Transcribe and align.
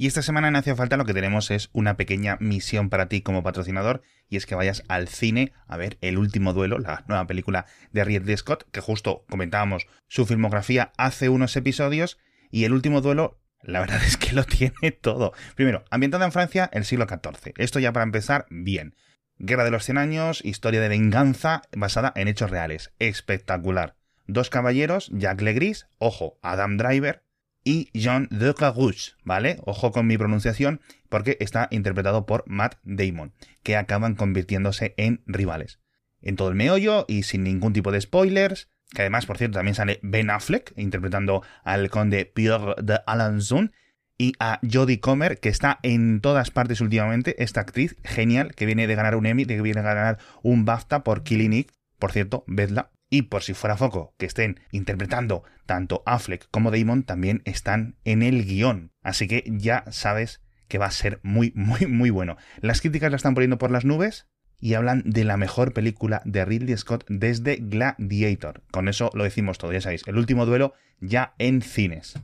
Y 0.00 0.06
esta 0.06 0.22
semana 0.22 0.46
en 0.46 0.54
Hacia 0.54 0.76
Falta 0.76 0.96
lo 0.96 1.04
que 1.04 1.12
tenemos 1.12 1.50
es 1.50 1.70
una 1.72 1.96
pequeña 1.96 2.36
misión 2.38 2.88
para 2.88 3.08
ti 3.08 3.20
como 3.20 3.42
patrocinador 3.42 4.00
y 4.28 4.36
es 4.36 4.46
que 4.46 4.54
vayas 4.54 4.84
al 4.86 5.08
cine 5.08 5.52
a 5.66 5.76
ver 5.76 5.98
El 6.02 6.18
último 6.18 6.52
duelo, 6.52 6.78
la 6.78 7.04
nueva 7.08 7.26
película 7.26 7.66
de 7.90 8.04
Ridley 8.04 8.36
Scott, 8.36 8.70
que 8.70 8.80
justo 8.80 9.24
comentábamos 9.28 9.88
su 10.06 10.24
filmografía 10.24 10.92
hace 10.96 11.28
unos 11.28 11.56
episodios 11.56 12.16
y 12.52 12.62
El 12.62 12.74
último 12.74 13.00
duelo 13.00 13.40
la 13.60 13.80
verdad 13.80 14.00
es 14.06 14.16
que 14.16 14.36
lo 14.36 14.44
tiene 14.44 14.92
todo. 14.92 15.32
Primero, 15.56 15.84
ambientada 15.90 16.26
en 16.26 16.32
Francia, 16.32 16.70
el 16.72 16.84
siglo 16.84 17.08
XIV. 17.08 17.54
Esto 17.56 17.80
ya 17.80 17.92
para 17.92 18.04
empezar, 18.04 18.46
bien. 18.50 18.94
Guerra 19.38 19.64
de 19.64 19.72
los 19.72 19.84
Cien 19.84 19.98
Años, 19.98 20.44
historia 20.44 20.80
de 20.80 20.88
venganza 20.88 21.62
basada 21.76 22.12
en 22.14 22.28
hechos 22.28 22.52
reales. 22.52 22.92
Espectacular. 23.00 23.96
Dos 24.28 24.48
caballeros, 24.48 25.10
Jacques 25.12 25.42
Legris, 25.42 25.88
ojo, 25.98 26.38
Adam 26.40 26.76
Driver, 26.76 27.24
y 27.68 27.90
Jean 27.92 28.28
de 28.30 28.54
Carouche, 28.54 29.12
¿vale? 29.24 29.58
Ojo 29.66 29.92
con 29.92 30.06
mi 30.06 30.16
pronunciación, 30.16 30.80
porque 31.10 31.36
está 31.38 31.68
interpretado 31.70 32.24
por 32.24 32.44
Matt 32.46 32.76
Damon, 32.82 33.34
que 33.62 33.76
acaban 33.76 34.14
convirtiéndose 34.14 34.94
en 34.96 35.20
rivales. 35.26 35.78
En 36.22 36.36
todo 36.36 36.48
el 36.48 36.54
meollo 36.54 37.04
y 37.08 37.24
sin 37.24 37.44
ningún 37.44 37.74
tipo 37.74 37.92
de 37.92 38.00
spoilers, 38.00 38.70
que 38.94 39.02
además, 39.02 39.26
por 39.26 39.36
cierto, 39.36 39.58
también 39.58 39.74
sale 39.74 40.00
Ben 40.02 40.30
Affleck 40.30 40.72
interpretando 40.76 41.42
al 41.62 41.90
conde 41.90 42.24
Pierre 42.24 42.74
de 42.82 43.00
Alençon 43.06 43.72
y 44.16 44.32
a 44.38 44.60
Jodie 44.62 45.00
Comer, 45.00 45.38
que 45.38 45.50
está 45.50 45.78
en 45.82 46.22
todas 46.22 46.50
partes 46.50 46.80
últimamente, 46.80 47.42
esta 47.42 47.60
actriz 47.60 47.96
genial 48.02 48.54
que 48.54 48.64
viene 48.64 48.86
de 48.86 48.94
ganar 48.94 49.14
un 49.14 49.26
Emmy, 49.26 49.44
que 49.44 49.60
viene 49.60 49.82
de 49.82 49.86
ganar 49.86 50.18
un 50.42 50.64
BAFTA 50.64 51.04
por 51.04 51.22
Killing 51.22 51.52
Eve, 51.52 51.66
por 51.98 52.12
cierto, 52.12 52.44
vedla. 52.46 52.90
Y 53.10 53.22
por 53.22 53.42
si 53.42 53.54
fuera 53.54 53.76
foco, 53.76 54.14
que 54.18 54.26
estén 54.26 54.60
interpretando 54.70 55.42
tanto 55.66 56.02
Affleck 56.06 56.48
como 56.50 56.70
Damon, 56.70 57.04
también 57.04 57.42
están 57.44 57.96
en 58.04 58.22
el 58.22 58.44
guion. 58.44 58.92
Así 59.02 59.26
que 59.28 59.44
ya 59.46 59.84
sabes 59.90 60.42
que 60.68 60.78
va 60.78 60.86
a 60.86 60.90
ser 60.90 61.20
muy, 61.22 61.52
muy, 61.56 61.86
muy 61.86 62.10
bueno. 62.10 62.36
Las 62.60 62.80
críticas 62.80 63.10
la 63.10 63.16
están 63.16 63.34
poniendo 63.34 63.58
por 63.58 63.70
las 63.70 63.84
nubes 63.84 64.26
y 64.60 64.74
hablan 64.74 65.02
de 65.06 65.24
la 65.24 65.36
mejor 65.36 65.72
película 65.72 66.20
de 66.24 66.44
Ridley 66.44 66.76
Scott 66.76 67.04
desde 67.08 67.56
Gladiator. 67.56 68.62
Con 68.70 68.88
eso 68.88 69.10
lo 69.14 69.24
decimos 69.24 69.58
todo, 69.58 69.72
ya 69.72 69.80
sabéis. 69.80 70.02
El 70.06 70.18
último 70.18 70.46
duelo 70.46 70.74
ya 71.00 71.34
en 71.38 71.62
cines. 71.62 72.14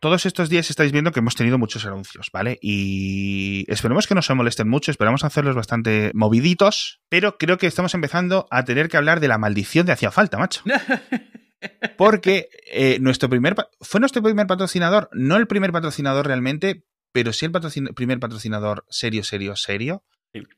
Todos 0.00 0.26
estos 0.26 0.48
días 0.48 0.70
estáis 0.70 0.92
viendo 0.92 1.12
que 1.12 1.20
hemos 1.20 1.34
tenido 1.34 1.58
muchos 1.58 1.84
anuncios, 1.84 2.30
¿vale? 2.32 2.58
Y 2.62 3.64
esperemos 3.68 4.06
que 4.06 4.14
no 4.14 4.22
se 4.22 4.34
molesten 4.34 4.68
mucho, 4.68 4.90
esperamos 4.90 5.24
hacerlos 5.24 5.56
bastante 5.56 6.10
moviditos, 6.14 7.00
pero 7.08 7.36
creo 7.38 7.58
que 7.58 7.66
estamos 7.66 7.94
empezando 7.94 8.46
a 8.50 8.64
tener 8.64 8.88
que 8.88 8.96
hablar 8.96 9.20
de 9.20 9.28
la 9.28 9.38
maldición 9.38 9.86
de 9.86 9.92
hacía 9.92 10.10
falta, 10.10 10.38
macho. 10.38 10.62
Porque 11.96 12.48
eh, 12.70 12.98
nuestro 13.00 13.28
primer 13.28 13.56
fue 13.80 13.98
nuestro 13.98 14.22
primer 14.22 14.46
patrocinador, 14.46 15.08
no 15.12 15.36
el 15.36 15.48
primer 15.48 15.72
patrocinador 15.72 16.26
realmente, 16.26 16.84
pero 17.12 17.32
sí 17.32 17.46
el 17.46 17.94
primer 17.94 18.20
patrocinador 18.20 18.84
serio, 18.88 19.24
serio, 19.24 19.56
serio 19.56 20.04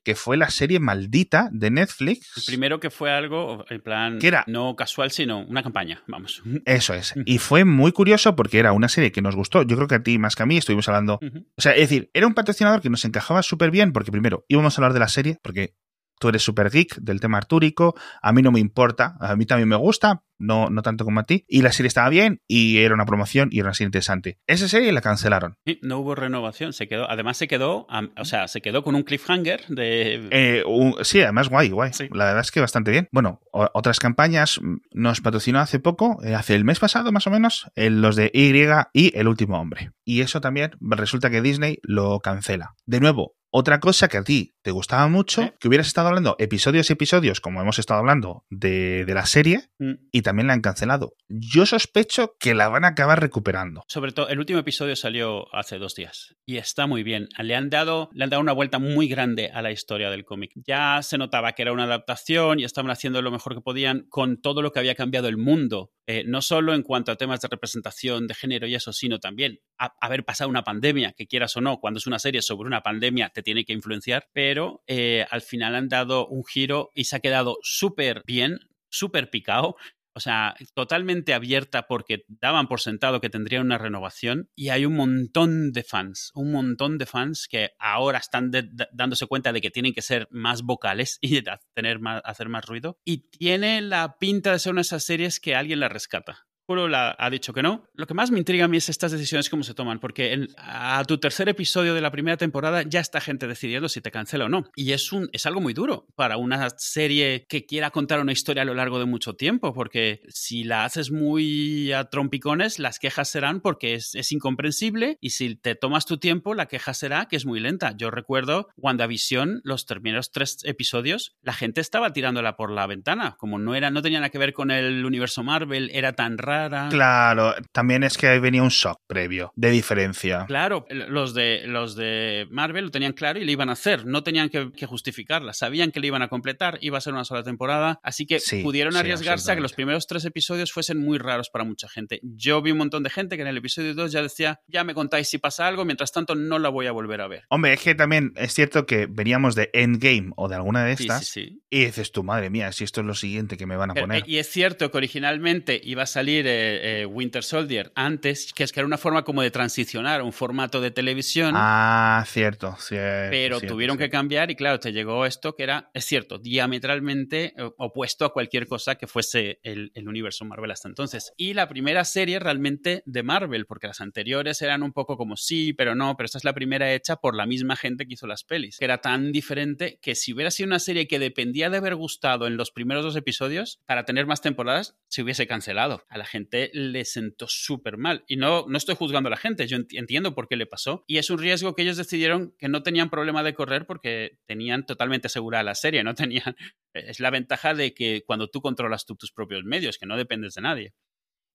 que 0.03 0.15
fue 0.15 0.37
la 0.37 0.51
serie 0.51 0.81
maldita 0.81 1.49
de 1.53 1.71
Netflix. 1.71 2.37
El 2.37 2.45
primero 2.45 2.81
que 2.81 2.91
fue 2.91 3.11
algo, 3.11 3.65
en 3.69 3.81
plan, 3.81 4.19
que 4.19 4.29
era, 4.29 4.45
no 4.47 4.75
casual, 4.77 5.11
sino 5.11 5.41
una 5.41 5.63
campaña, 5.63 6.03
vamos. 6.07 6.43
Eso 6.65 6.95
es. 6.95 7.15
Y 7.25 7.39
fue 7.39 7.65
muy 7.65 7.93
curioso 7.93 8.37
porque 8.37 8.59
era 8.59 8.73
una 8.73 8.89
serie 8.89 9.13
que 9.13 9.23
nos 9.23 9.37
gustó. 9.37 9.63
Yo 9.63 9.77
creo 9.77 9.89
que 9.89 9.97
a 9.97 10.03
ti 10.03 10.19
más 10.19 10.37
que 10.37 10.43
a 10.43 10.47
mí 10.47 10.57
estuvimos 10.57 10.89
hablando. 10.89 11.21
O 11.57 11.61
sea, 11.61 11.73
es 11.73 11.89
decir, 11.89 12.11
era 12.15 12.27
un 12.27 12.35
patrocinador 12.35 12.81
que 12.81 12.91
nos 12.91 13.05
encajaba 13.05 13.43
súper 13.43 13.71
bien 13.71 13.93
porque 13.93 14.11
primero 14.11 14.45
íbamos 14.49 14.77
a 14.77 14.81
hablar 14.81 14.93
de 14.93 15.01
la 15.01 15.09
serie, 15.09 15.39
porque 15.43 15.75
tú 16.21 16.29
eres 16.29 16.43
súper 16.43 16.71
geek 16.71 16.97
del 16.97 17.19
tema 17.19 17.39
artúrico, 17.39 17.95
a 18.23 18.33
mí 18.33 18.43
no 18.43 18.53
me 18.53 18.61
importa, 18.61 19.17
a 19.21 19.35
mí 19.35 19.47
también 19.47 19.69
me 19.69 19.77
gusta, 19.77 20.23
no, 20.39 20.71
no 20.71 20.83
tanto 20.83 21.05
como 21.05 21.21
a 21.21 21.25
ti. 21.25 21.45
Y 21.49 21.63
la 21.63 21.73
serie 21.73 21.89
estaba 21.89 22.09
bien 22.09 22.43
y 22.47 22.79
era 22.79 22.95
una 22.95 23.07
promoción 23.07 23.49
y 23.51 23.59
era 23.59 23.69
una 23.69 23.75
serie 23.75 23.89
interesante. 23.89 24.39
Esa 24.47 24.69
serie 24.69 24.93
la 24.93 25.01
cancelaron. 25.01 25.57
Sí, 25.65 25.81
no 25.83 25.99
hubo 25.99 26.15
renovación, 26.15 26.73
se 26.73 26.89
quedó, 26.89 27.11
además 27.11 27.39
se 27.39 27.49
quedó, 27.49 27.87
o 28.17 28.25
sea, 28.25 28.49
se 28.49 28.61
quedó 28.61 28.85
con 28.85 28.95
un 28.95 29.03
cliffhanger 29.03 29.67
de... 29.69 30.29
Eh, 30.31 30.63
sí, 31.03 31.21
además 31.23 31.49
guay, 31.49 31.71
guay. 31.71 31.91
La 32.13 32.27
verdad 32.27 32.43
es 32.43 32.51
que 32.51 32.61
bastante 32.61 32.91
bien. 32.91 33.09
Bueno, 33.13 33.41
otras 33.53 33.99
campañas 33.99 34.61
nos 34.93 35.21
patrocinó 35.21 35.61
hace 35.61 35.81
poco, 35.81 36.23
eh, 36.23 36.35
hace 36.35 36.55
el 36.55 36.65
mes 36.65 36.79
pasado 36.79 37.13
más 37.13 37.27
o 37.27 37.31
menos, 37.31 37.71
los 37.75 38.17
de 38.17 38.31
Y 38.35 38.51
y 38.93 39.17
El 39.17 39.29
Último 39.29 39.59
Hombre. 39.59 39.93
Y 40.05 40.21
eso 40.21 40.41
también 40.41 40.73
resulta 40.81 41.31
que 41.31 41.41
Disney 41.41 41.79
lo 41.83 42.21
cancela. 42.21 42.75
De 42.85 43.01
nuevo, 43.01 43.37
otra 43.51 43.81
cosa 43.81 44.09
que 44.09 44.17
a 44.17 44.25
ti 44.25 44.55
te 44.63 44.71
gustaba 44.71 45.09
mucho, 45.09 45.55
que 45.59 45.69
hubieras 45.69 45.87
estado 45.87 46.09
hablando 46.09 46.37
episodios 46.39 46.91
y 46.91 46.93
episodios, 46.93 47.41
como 47.41 47.61
hemos 47.61 47.79
estado 47.79 48.01
hablando, 48.01 48.45
de, 48.51 49.05
la 49.09 49.27
serie, 49.27 49.71
mm. 49.79 49.93
y 50.13 50.23
también 50.23 50.47
la 50.47 50.53
han 50.53 50.61
cancelado. 50.61 51.15
Yo 51.29 51.67
sospecho 51.67 52.37
que 52.39 52.55
la 52.55 52.69
van 52.69 52.85
a 52.85 52.89
acabar 52.89 53.21
recuperando. 53.21 53.85
Sobre 53.89 54.13
todo, 54.13 54.29
el 54.29 54.39
último 54.39 54.59
episodio 54.59 54.95
salió 54.97 55.53
hace 55.55 55.79
dos 55.79 55.95
días 55.95 56.37
y 56.45 56.59
está 56.59 56.87
muy 56.87 57.03
bien. 57.03 57.29
Le 57.39 57.57
han 57.57 57.71
dado, 57.71 58.11
le 58.13 58.25
han 58.25 58.31
dado 58.31 58.43
una 58.43 58.53
vuelta 58.53 58.79
muy 58.79 59.09
grande 59.09 59.51
a 59.53 59.63
la 59.63 59.73
historia 59.73 60.11
del 60.11 60.25
cómic. 60.25 60.53
Ya 60.55 61.01
se 61.03 61.19
notaba 61.19 61.53
que 61.53 61.63
era 61.63 61.73
una 61.73 61.85
adaptación 61.85 62.61
y 62.61 62.65
estaban 62.65 62.91
haciendo 62.91 63.23
lo 63.23 63.31
mejor 63.31 63.55
que 63.55 63.61
podían 63.61 64.07
con 64.09 64.41
todo 64.41 64.63
lo 64.63 64.73
que 64.73 64.79
había 64.79 64.95
cambiado 64.95 65.29
el 65.29 65.37
mundo. 65.39 65.93
Eh, 66.07 66.25
no 66.27 66.43
solo 66.43 66.75
en 66.75 66.83
cuanto 66.83 67.13
a 67.13 67.17
temas 67.17 67.41
de 67.41 67.49
representación 67.49 68.27
de 68.27 68.35
género 68.35 68.67
y 68.67 68.75
eso, 68.75 68.93
sino 68.93 69.21
también 69.21 69.61
haber 69.77 70.25
pasado 70.25 70.51
una 70.51 70.65
pandemia, 70.65 71.13
que 71.13 71.27
quieras 71.27 71.57
o 71.57 71.61
no, 71.61 71.79
cuando 71.79 71.99
es 71.99 72.07
una 72.07 72.19
serie 72.19 72.43
sobre 72.43 72.67
una 72.67 72.83
pandemia 72.83 73.31
te 73.31 73.40
tiene 73.43 73.65
que 73.65 73.73
influenciar, 73.73 74.29
pero 74.33 74.83
eh, 74.87 75.27
al 75.31 75.43
final 75.43 75.75
han 75.75 75.89
dado 75.89 76.27
un 76.27 76.45
giro 76.45 76.91
y 76.95 77.05
se 77.05 77.17
ha 77.17 77.21
quedado 77.21 77.59
súper 77.63 78.23
bien, 78.27 78.59
súper 78.89 79.31
picado 79.31 79.77
o 80.13 80.21
sea, 80.21 80.55
totalmente 80.75 81.35
abierta 81.35 81.87
porque 81.87 82.25
daban 82.29 82.67
por 82.67 82.81
sentado 82.81 83.21
que 83.21 83.31
tendría 83.31 83.61
una 83.61 83.79
renovación 83.79 84.51
y 84.57 84.71
hay 84.71 84.85
un 84.85 84.95
montón 84.95 85.73
de 85.73 85.85
fans, 85.85 86.33
un 86.35 86.53
montón 86.53 86.99
de 86.99 87.07
fans 87.07 87.47
que 87.49 87.71
ahora 87.79 88.19
están 88.19 88.51
dándose 88.93 89.27
cuenta 89.27 89.53
de 89.53 89.61
que 89.61 89.71
tienen 89.71 89.93
que 89.93 90.03
ser 90.03 90.27
más 90.31 90.63
vocales 90.63 91.19
y 91.23 91.43
tener 91.75 92.01
más, 92.01 92.23
hacer 92.25 92.49
más 92.49 92.67
ruido 92.67 92.99
y 93.05 93.29
tiene 93.31 93.81
la 93.81 94.17
pinta 94.19 94.53
de 94.53 94.59
ser 94.59 94.73
una 94.73 94.81
de 94.81 94.87
esas 94.87 95.05
series 95.05 95.41
que 95.41 95.55
alguien 95.55 95.81
la 95.81 95.89
rescata 95.89 96.47
la 96.77 97.17
ha 97.19 97.31
dicho 97.31 97.53
que 97.53 97.63
no. 97.63 97.85
Lo 97.95 98.07
que 98.07 98.15
más 98.15 98.31
me 98.31 98.39
intriga 98.39 98.65
a 98.65 98.69
mí 98.69 98.77
es 98.77 98.89
estas 98.89 99.13
decisiones 99.13 99.51
cómo 99.51 99.63
se 99.63 99.75
toman, 99.75 99.99
porque 99.99 100.47
a 100.57 101.03
tu 101.07 101.19
tercer 101.19 101.49
episodio 101.49 101.95
de 101.95 102.01
la 102.01 102.11
primera 102.11 102.37
temporada 102.37 102.83
ya 102.83 103.01
está 103.01 103.21
gente 103.21 103.47
decidiendo 103.47 103.89
si 103.89 104.01
te 104.01 104.11
cancela 104.11 104.47
o 104.47 104.49
no. 104.49 104.65
Y 104.77 104.93
es, 104.93 105.13
un, 105.13 105.29
es 105.33 105.47
algo 105.47 105.61
muy 105.61 105.75
duro 105.75 106.07
para 106.15 106.37
una 106.37 106.71
serie 106.77 107.47
que 107.49 107.67
quiera 107.67 107.91
contar 107.91 108.21
una 108.21 108.33
historia 108.33 108.63
a 108.63 108.67
lo 108.67 108.75
largo 108.75 108.99
de 108.99 109.07
mucho 109.07 109.35
tiempo, 109.35 109.73
porque 109.75 110.23
si 110.29 110.65
la 110.65 110.85
haces 110.85 111.11
muy 111.11 111.93
a 111.93 112.05
trompicones, 112.05 112.79
las 112.79 112.99
quejas 112.99 113.29
serán 113.29 113.61
porque 113.61 113.95
es, 113.95 114.15
es 114.15 114.31
incomprensible 114.33 115.19
y 115.21 115.31
si 115.31 115.57
te 115.57 115.75
tomas 115.75 116.07
tu 116.07 116.19
tiempo, 116.19 116.55
la 116.55 116.67
queja 116.67 116.95
será 116.95 117.27
que 117.27 117.37
es 117.37 117.47
muy 117.47 117.61
lenta. 117.61 117.95
Yo 117.97 118.11
recuerdo 118.11 118.69
WandaVision, 118.77 119.61
los 119.65 119.85
primeros 119.85 120.31
tres 120.31 120.59
episodios, 120.65 121.35
la 121.43 121.53
gente 121.53 121.81
estaba 121.81 122.13
tirándola 122.13 122.57
por 122.57 122.71
la 122.71 122.87
ventana, 122.87 123.37
como 123.39 123.59
no, 123.59 123.75
era, 123.75 123.91
no 123.91 124.03
tenía 124.03 124.21
nada 124.21 124.31
que 124.31 124.39
ver 124.39 124.53
con 124.53 124.71
el 124.71 125.05
universo 125.05 125.43
Marvel, 125.43 125.91
era 125.93 126.13
tan 126.13 126.39
raro 126.39 126.60
Claro, 126.91 127.55
también 127.73 128.03
es 128.03 128.17
que 128.17 128.29
ahí 128.29 128.39
venía 128.39 128.63
un 128.63 128.69
shock 128.69 129.01
previo 129.07 129.53
de 129.57 129.71
diferencia. 129.71 130.45
Claro, 130.47 130.87
los 130.91 131.35
de, 131.35 131.63
los 131.67 131.97
de 131.97 132.47
Marvel 132.51 132.87
lo 132.87 132.91
tenían 132.91 133.13
claro 133.13 133.39
y 133.39 133.45
le 133.45 133.53
iban 133.53 133.71
a 133.71 133.73
hacer, 133.73 134.07
no 134.07 134.23
tenían 134.23 134.49
que, 134.49 134.71
justificarla, 134.87 135.53
sabían 135.53 135.93
que 135.93 136.01
le 136.01 136.09
iban 136.09 136.23
a 136.23 136.29
completar, 136.29 136.79
iba 136.81 136.99
a 136.99 137.01
ser 137.01 137.13
una 137.13 137.25
sola 137.25 137.43
temporada, 137.43 138.01
así 138.03 138.27
que 138.27 138.39
pudieron 138.63 138.97
arriesgarse 138.97 139.53
a 139.53 139.55
que 139.55 139.61
los 139.61 139.73
primeros 139.73 140.07
tres 140.07 140.25
episodios 140.25 140.73
fuesen 140.73 140.99
muy 140.99 141.19
raros 141.19 141.51
para 141.51 141.65
mucha 141.65 141.89
gente. 141.89 142.21
Yo 142.23 142.63
vi 142.63 142.73
un 142.73 142.79
montón 142.79 143.03
de 143.03 143.11
gente 143.11 143.37
que 143.37 143.43
en 143.43 143.49
el 143.49 143.57
episodio 143.57 143.95
2 143.95 144.13
ya 144.13 144.23
decía, 144.23 144.61
ya 144.67 144.85
me 144.85 144.95
contáis 144.95 145.29
si 145.29 145.39
pasa 145.39 145.67
algo, 145.67 145.85
mientras 145.85 146.13
tanto 146.13 146.35
no 146.35 146.59
la 146.59 146.69
voy 146.69 146.87
a 146.87 146.93
volver 146.93 147.21
a 147.21 147.29
ver. 147.29 147.45
Hombre, 147.49 147.75
es 147.75 147.81
que 147.81 147.95
también 147.95 148.33
es 148.37 148.55
cierto 148.55 148.87
que 148.87 149.07
veníamos 149.07 149.55
de 149.55 149.71
Endgame 149.73 150.31
o 150.37 150.49
de 150.49 150.57
alguna 150.57 150.85
de 150.85 150.93
estas 150.93 151.37
y 151.37 151.61
dices 151.85 152.13
tu 152.13 152.23
madre 152.23 152.51
mía, 152.51 152.73
si 152.73 152.85
esto 152.85 153.01
es 153.01 153.07
lo 153.07 153.15
siguiente 153.15 153.57
que 153.57 153.67
me 153.67 153.77
van 153.77 153.91
a 153.91 153.95
eh, 153.95 154.01
poner. 154.01 154.25
y 154.27 154.39
es 154.39 154.49
cierto 154.49 154.91
que 154.91 154.97
originalmente 154.97 155.81
iba 155.83 156.03
a 156.03 156.07
salir 156.07 156.47
eh, 156.53 157.07
Winter 157.07 157.43
Soldier 157.43 157.93
antes, 157.95 158.53
que 158.53 158.65
es 158.65 158.73
que 158.73 158.81
era 158.81 158.87
una 158.87 158.99
forma 158.99 159.25
como 159.25 159.43
de 159.43 159.51
transicionar 159.51 160.23
un 160.23 160.33
formato 160.33 160.81
de 160.81 160.91
televisión. 160.91 161.55
Ah, 161.57 162.25
cierto, 162.27 162.77
cierto 162.79 163.31
Pero 163.31 163.61
tuvieron 163.61 163.99
que 163.99 164.11
cambiar 164.11 164.51
y 164.51 164.57
claro, 164.57 164.81
te 164.81 164.93
llegó 164.93 165.27
esto 165.27 165.55
que 165.55 165.63
era, 165.63 165.91
es 165.95 166.05
cierto, 166.05 166.39
diametralmente 166.39 167.55
eh, 167.57 167.71
opuesto 167.79 168.25
a 168.25 168.33
cualquier 168.33 168.67
cosa 168.67 168.97
que 168.97 169.07
fuese 169.07 169.61
el, 169.63 169.91
universo 170.07 170.45
Marvel 170.45 170.71
hasta 170.71 170.89
entonces. 170.89 171.33
Y 171.37 171.55
la 171.55 171.69
primera 171.69 172.05
serie 172.05 172.39
realmente 172.39 173.03
de 173.07 173.23
Marvel, 173.23 173.67
porque 173.67 173.87
las 173.87 174.01
anteriores 174.01 174.61
eran 174.63 174.83
un 174.83 174.93
poco 174.93 175.17
como 175.17 175.37
sí, 175.37 175.73
pero 175.73 175.95
no, 175.95 176.17
pero 176.17 176.25
esta 176.27 176.39
es 176.39 176.45
la 176.45 176.55
primera 176.55 176.93
hecha 176.93 177.17
por 177.17 177.37
la 177.37 177.47
misma 177.47 177.77
gente 177.77 178.07
que 178.07 178.15
hizo 178.15 178.27
las 178.27 178.45
pelis, 178.45 178.79
que 178.79 178.85
era 178.85 178.99
tan 178.99 179.31
diferente 179.31 179.99
que 180.03 180.15
si 180.15 180.33
hubiera 180.33 180.51
sido 180.51 180.67
una 180.67 180.79
serie 180.79 181.07
que 181.07 181.19
dependía 181.19 181.71
de 181.71 181.77
haber 181.77 181.95
gustado 181.95 182.47
en 182.47 182.57
los 182.57 182.71
primeros 182.73 183.05
dos 183.05 183.15
episodios, 183.17 183.81
para 183.87 184.05
tener 184.05 184.27
más 184.27 184.41
temporadas, 184.41 184.97
se 185.09 185.23
hubiese 185.23 185.47
cancelado. 185.47 186.05
A 186.09 186.19
la 186.19 186.25
gente 186.25 186.40
le 186.73 187.05
sentó 187.05 187.47
súper 187.49 187.97
mal. 187.97 188.25
Y 188.29 188.37
no, 188.37 188.67
no 188.69 188.79
estoy 188.79 188.95
juzgando 188.95 189.29
a 189.29 189.31
la 189.31 189.37
gente, 189.37 189.67
yo 189.67 189.77
entiendo 189.91 190.35
por 190.35 190.49
qué 190.49 190.57
le 190.57 190.67
pasó. 190.67 191.05
Y 191.07 191.19
es 191.19 191.31
un 191.31 191.39
riesgo 191.39 191.75
que 191.75 191.83
ellos 191.83 191.97
decidieron 191.97 192.55
que 192.59 192.69
no 192.69 192.83
tenían 192.83 193.11
problema 193.11 193.43
de 193.43 193.55
correr 193.55 193.87
porque 193.87 194.39
tenían 194.47 194.87
totalmente 194.87 195.27
asegurada 195.27 195.65
la 195.65 195.75
serie, 195.75 196.05
no 196.05 196.15
tenían... 196.15 196.57
Es 196.93 197.21
la 197.21 197.31
ventaja 197.31 197.75
de 197.75 197.95
que 197.95 198.23
cuando 198.27 198.49
tú 198.49 198.61
controlas 198.61 199.07
tus 199.07 199.33
propios 199.33 199.65
medios, 199.65 199.99
que 199.99 200.07
no 200.07 200.17
dependes 200.17 200.55
de 200.55 200.63
nadie. 200.63 200.95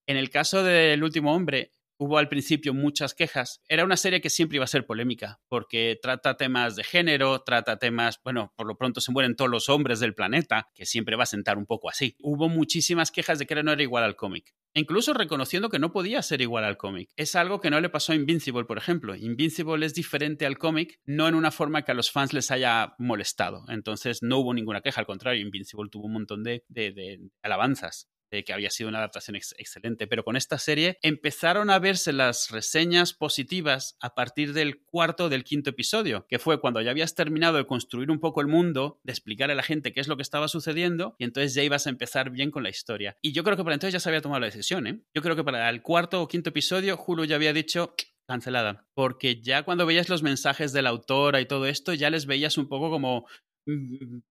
En 0.07 0.17
el 0.17 0.29
caso 0.29 0.63
del 0.63 1.03
último 1.03 1.33
hombre, 1.33 1.71
hubo 1.97 2.17
al 2.17 2.29
principio 2.29 2.73
muchas 2.73 3.13
quejas. 3.13 3.61
Era 3.67 3.83
una 3.83 3.97
serie 3.97 4.21
que 4.21 4.29
siempre 4.29 4.57
iba 4.57 4.65
a 4.65 4.67
ser 4.67 4.85
polémica, 4.85 5.39
porque 5.47 5.97
trata 6.01 6.37
temas 6.37 6.75
de 6.75 6.83
género, 6.83 7.41
trata 7.41 7.77
temas, 7.77 8.19
bueno, 8.23 8.53
por 8.55 8.67
lo 8.67 8.77
pronto 8.77 9.01
se 9.01 9.11
mueren 9.11 9.35
todos 9.35 9.49
los 9.51 9.69
hombres 9.69 9.99
del 9.99 10.15
planeta, 10.15 10.69
que 10.75 10.85
siempre 10.85 11.15
va 11.15 11.23
a 11.23 11.27
sentar 11.27 11.57
un 11.57 11.65
poco 11.65 11.89
así. 11.89 12.15
Hubo 12.19 12.49
muchísimas 12.49 13.11
quejas 13.11 13.39
de 13.39 13.45
que 13.45 13.63
no 13.63 13.71
era 13.71 13.81
igual 13.81 14.03
al 14.03 14.15
cómic. 14.15 14.53
incluso 14.77 15.13
reconociendo 15.13 15.69
que 15.69 15.79
no 15.79 15.93
podía 15.93 16.21
ser 16.21 16.41
igual 16.41 16.65
al 16.65 16.75
cómic. 16.75 17.09
Es 17.15 17.35
algo 17.35 17.61
que 17.61 17.69
no 17.69 17.79
le 17.79 17.89
pasó 17.89 18.11
a 18.11 18.15
Invincible, 18.15 18.65
por 18.65 18.77
ejemplo. 18.77 19.15
Invincible 19.15 19.85
es 19.85 19.93
diferente 19.93 20.45
al 20.45 20.57
cómic, 20.57 20.99
no 21.05 21.29
en 21.29 21.35
una 21.35 21.51
forma 21.51 21.83
que 21.83 21.93
a 21.93 21.95
los 21.95 22.11
fans 22.11 22.33
les 22.33 22.51
haya 22.51 22.93
molestado. 22.99 23.63
Entonces 23.69 24.21
no 24.21 24.39
hubo 24.39 24.53
ninguna 24.53 24.81
queja, 24.81 24.99
al 24.99 25.07
contrario, 25.07 25.41
Invincible 25.41 25.89
tuvo 25.89 26.07
un 26.07 26.13
montón 26.13 26.43
de, 26.43 26.65
de 26.67 27.21
alabanzas 27.41 28.09
que 28.29 28.53
había 28.53 28.69
sido 28.69 28.89
una 28.89 28.97
adaptación 28.99 29.35
excelente, 29.35 30.07
pero 30.07 30.23
con 30.23 30.35
esta 30.35 30.57
serie 30.57 30.97
empezaron 31.01 31.69
a 31.69 31.79
verse 31.79 32.11
las 32.13 32.49
reseñas 32.49 33.13
positivas 33.13 33.95
a 33.99 34.15
partir 34.15 34.53
del 34.53 34.83
cuarto 34.83 35.25
o 35.25 35.29
del 35.29 35.43
quinto 35.43 35.69
episodio, 35.69 36.25
que 36.27 36.39
fue 36.39 36.59
cuando 36.59 36.81
ya 36.81 36.91
habías 36.91 37.15
terminado 37.15 37.57
de 37.57 37.65
construir 37.65 38.11
un 38.11 38.19
poco 38.19 38.41
el 38.41 38.47
mundo, 38.47 38.99
de 39.03 39.13
explicar 39.13 39.51
a 39.51 39.55
la 39.55 39.63
gente 39.63 39.93
qué 39.93 40.01
es 40.01 40.07
lo 40.07 40.17
que 40.17 40.23
estaba 40.23 40.47
sucediendo, 40.47 41.15
y 41.17 41.23
entonces 41.23 41.53
ya 41.53 41.63
ibas 41.63 41.87
a 41.87 41.89
empezar 41.89 42.29
bien 42.29 42.51
con 42.51 42.63
la 42.63 42.69
historia. 42.69 43.17
Y 43.21 43.31
yo 43.31 43.43
creo 43.43 43.57
que 43.57 43.63
para 43.63 43.75
entonces 43.75 43.93
ya 43.93 43.99
se 43.99 44.09
había 44.09 44.21
tomado 44.21 44.39
la 44.39 44.47
decisión, 44.47 44.87
¿eh? 44.87 44.99
Yo 45.13 45.21
creo 45.21 45.35
que 45.35 45.43
para 45.43 45.69
el 45.69 45.81
cuarto 45.81 46.21
o 46.21 46.27
quinto 46.27 46.49
episodio, 46.49 47.01
Hulu 47.05 47.25
ya 47.25 47.35
había 47.35 47.53
dicho 47.53 47.95
cancelada, 48.27 48.87
porque 48.95 49.39
ya 49.41 49.61
cuando 49.63 49.85
veías 49.85 50.09
los 50.09 50.23
mensajes 50.23 50.73
de 50.73 50.81
la 50.81 50.89
autora 50.89 51.41
y 51.41 51.45
todo 51.45 51.67
esto, 51.67 51.93
ya 51.93 52.09
les 52.09 52.25
veías 52.25 52.57
un 52.57 52.67
poco 52.67 52.89
como 52.89 53.27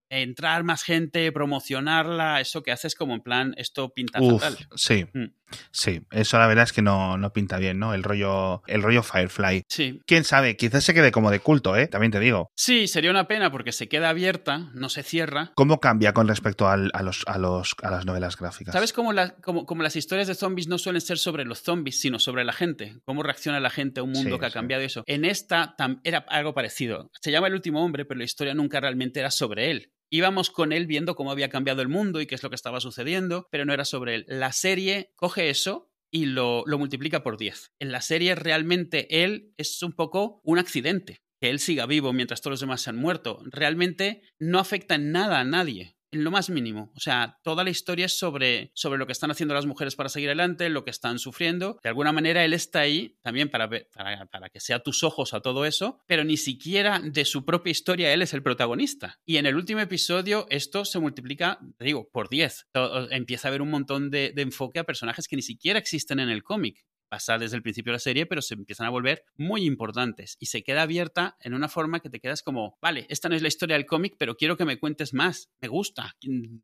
entrar 0.09 0.65
más 0.65 0.83
gente, 0.83 1.31
promocionarla, 1.33 2.41
eso 2.41 2.63
que 2.63 2.73
haces 2.73 2.95
como 2.95 3.15
en 3.15 3.21
plan, 3.21 3.55
esto 3.57 3.93
pinta 3.93 4.21
fatal. 4.21 4.57
Sí, 4.77 5.05
mm. 5.13 5.25
Sí, 5.71 6.03
eso 6.11 6.39
la 6.39 6.47
verdad 6.47 6.65
es 6.65 6.73
que 6.73 6.83
no, 6.83 7.17
no, 7.17 7.33
pinta 7.33 7.59
bien, 7.59 7.79
¿no? 7.79 7.95
El 7.95 8.03
rollo, 8.03 8.63
el 8.67 8.83
rollo 8.83 9.03
Firefly. 9.03 9.63
Sí. 9.69 10.01
Quién 10.07 10.25
sabe, 10.25 10.57
quizás 10.57 10.85
se 10.85 10.95
quede 10.95 11.13
como 11.13 11.31
de 11.31 11.41
culto, 11.41 11.77
¿eh? 11.77 11.87
También 11.87 12.13
te 12.13 12.21
digo. 12.21 12.51
Sí, 12.55 12.89
sería 12.89 13.11
una 13.11 13.27
pena 13.27 13.51
porque 13.51 13.73
se 13.73 13.89
queda 13.89 14.11
abierta, 14.11 14.71
no 14.75 14.89
se 14.89 15.03
cierra. 15.03 15.53
¿Cómo 15.55 15.81
cambia 15.81 16.13
con 16.13 16.29
respecto 16.29 16.69
a, 16.69 16.77
los, 16.77 17.25
a, 17.27 17.39
los, 17.39 17.75
a 17.83 17.91
las 17.91 18.07
novelas 18.07 18.37
gráficas? 18.37 18.73
¿Sabes 18.73 18.93
cómo, 18.93 19.13
como, 19.43 19.83
las 19.83 19.97
historias 19.97 20.29
de 20.29 20.35
zombies 20.35 20.69
no 20.69 20.79
suelen 20.79 21.01
ser 21.01 21.19
sobre 21.19 21.45
los 21.45 21.63
zombies, 21.63 22.01
sino 22.01 22.19
sobre 22.19 22.45
la 22.45 22.53
gente? 22.53 22.97
¿Cómo 23.05 23.23
reacciona 23.23 23.61
la 23.61 23.71
gente 23.71 24.01
a 24.01 24.03
un 24.03 24.13
mundo 24.13 24.39
que 24.39 24.47
ha 24.47 24.51
cambiado 24.51 24.83
eso? 24.83 25.03
En 25.07 25.25
esta 25.25 25.75
era 26.05 26.25
algo 26.29 26.55
parecido. 26.55 27.11
Se 27.21 27.31
llama 27.31 27.49
El 27.49 27.55
último 27.55 27.85
hombre, 27.85 28.05
pero 28.05 28.19
la 28.19 28.25
historia 28.25 28.55
nunca 28.55 28.81
realmente 28.81 29.21
era 29.21 29.31
sobre 29.31 29.71
él 29.71 29.94
íbamos 30.17 30.51
con 30.51 30.73
él 30.73 30.87
viendo 30.87 31.17
cómo 31.17 31.33
había 31.33 31.49
cambiado 31.49 31.83
el 31.83 31.89
mundo 31.89 32.21
y 32.21 32.27
qué 32.27 32.37
es 32.37 32.43
lo 32.45 32.49
que 32.49 32.55
estaba 32.55 32.81
sucediendo, 32.81 33.49
pero 33.51 33.65
no 33.65 33.75
era 33.75 33.85
sobre 33.85 34.15
él. 34.15 34.25
La 34.29 34.53
serie 34.53 35.11
coge 35.17 35.51
eso 35.51 35.91
y 36.09 36.27
lo, 36.27 36.63
lo 36.67 36.79
multiplica 36.79 37.25
por 37.25 37.37
10. 37.37 37.73
En 37.81 37.91
la 37.91 38.01
serie 38.01 38.37
realmente 38.37 39.25
él 39.25 39.53
es 39.57 39.83
un 39.83 39.93
poco 39.93 40.41
un 40.45 40.61
accidente. 40.61 41.23
Que 41.41 41.51
él 41.51 41.59
siga 41.59 41.87
vivo 41.87 42.13
mientras 42.13 42.41
todos 42.41 42.53
los 42.53 42.61
demás 42.61 42.83
se 42.83 42.91
han 42.91 42.97
muerto. 42.97 43.43
Realmente 43.47 44.23
no 44.39 44.61
afecta 44.61 44.95
en 44.95 45.11
nada 45.11 45.41
a 45.41 45.45
nadie 45.45 45.97
en 46.15 46.25
lo 46.25 46.31
más 46.31 46.49
mínimo. 46.49 46.93
O 46.95 47.01
sea, 47.01 47.39
toda 47.43 47.65
la 47.65 47.71
historia 47.71 48.07
es 48.07 48.17
sobre, 48.17 48.71
sobre 48.75 48.99
lo 48.99 49.07
que 49.07 49.13
están 49.13 49.31
haciendo 49.31 49.55
las 49.55 49.67
mujeres 49.67 49.97
para 49.97 50.09
seguir 50.09 50.29
adelante, 50.29 50.69
lo 50.69 50.85
que 50.85 50.91
están 50.91 51.19
sufriendo. 51.19 51.79
De 51.83 51.89
alguna 51.89 52.13
manera, 52.13 52.45
él 52.45 52.53
está 52.53 52.81
ahí 52.81 53.19
también 53.23 53.51
para, 53.51 53.69
para, 53.69 54.27
para, 54.27 54.49
que 54.49 54.61
sea 54.61 54.79
tus 54.79 55.03
ojos 55.03 55.35
a 55.35 55.41
todo 55.41 55.65
eso, 55.67 55.99
pero 56.07 56.25
ni 56.25 56.37
siquiera 56.37 57.01
de 57.01 57.25
su 57.25 57.45
propia 57.45 57.73
historia 57.73 58.13
él 58.13 58.23
es 58.23 58.33
el 58.33 58.43
protagonista. 58.43 59.19
Y 59.27 59.39
en 59.39 59.47
el 59.47 59.57
último 59.57 59.81
episodio 59.81 60.47
esto 60.51 60.85
se 60.85 61.01
multiplica, 61.01 61.59
digo, 61.81 62.09
por 62.11 62.29
10. 62.29 62.69
Empieza 63.11 63.49
a 63.49 63.51
haber 63.51 63.63
un 63.63 63.71
montón 63.71 64.11
de, 64.11 64.33
de 64.33 64.43
enfoque 64.43 64.79
a 64.79 64.85
personajes 64.85 65.27
que 65.27 65.37
ni 65.37 65.43
siquiera 65.43 65.79
existen 65.79 66.21
en 66.21 66.31
el 66.31 66.45
cómic 66.45 66.85
pasa 67.15 67.39
desde 67.39 67.55
el 67.55 67.63
principio 67.63 67.93
de 67.93 67.95
la 67.95 68.01
serie, 68.01 68.27
pero 68.27 68.43
se 68.43 68.55
empiezan 68.55 68.89
a 68.89 68.91
volver 68.91 69.25
muy 69.37 69.65
importantes 69.67 70.37
y 70.41 70.47
se 70.47 70.65
queda 70.65 70.83
abierta 70.83 71.37
en 71.39 71.55
una 71.55 71.69
forma 71.69 72.01
que 72.01 72.11
te 72.11 72.19
quedas 72.19 72.43
como, 72.43 72.77
vale, 72.83 73.07
esta 73.09 73.29
no 73.29 73.37
es 73.37 73.43
la 73.43 73.47
historia 73.47 73.77
del 73.77 73.87
cómic, 73.87 74.17
pero 74.19 74.35
quiero 74.35 74.57
que 74.57 74.65
me 74.65 74.81
cuentes 74.81 75.15
más, 75.15 75.49
me 75.61 75.69
gusta, 75.69 76.17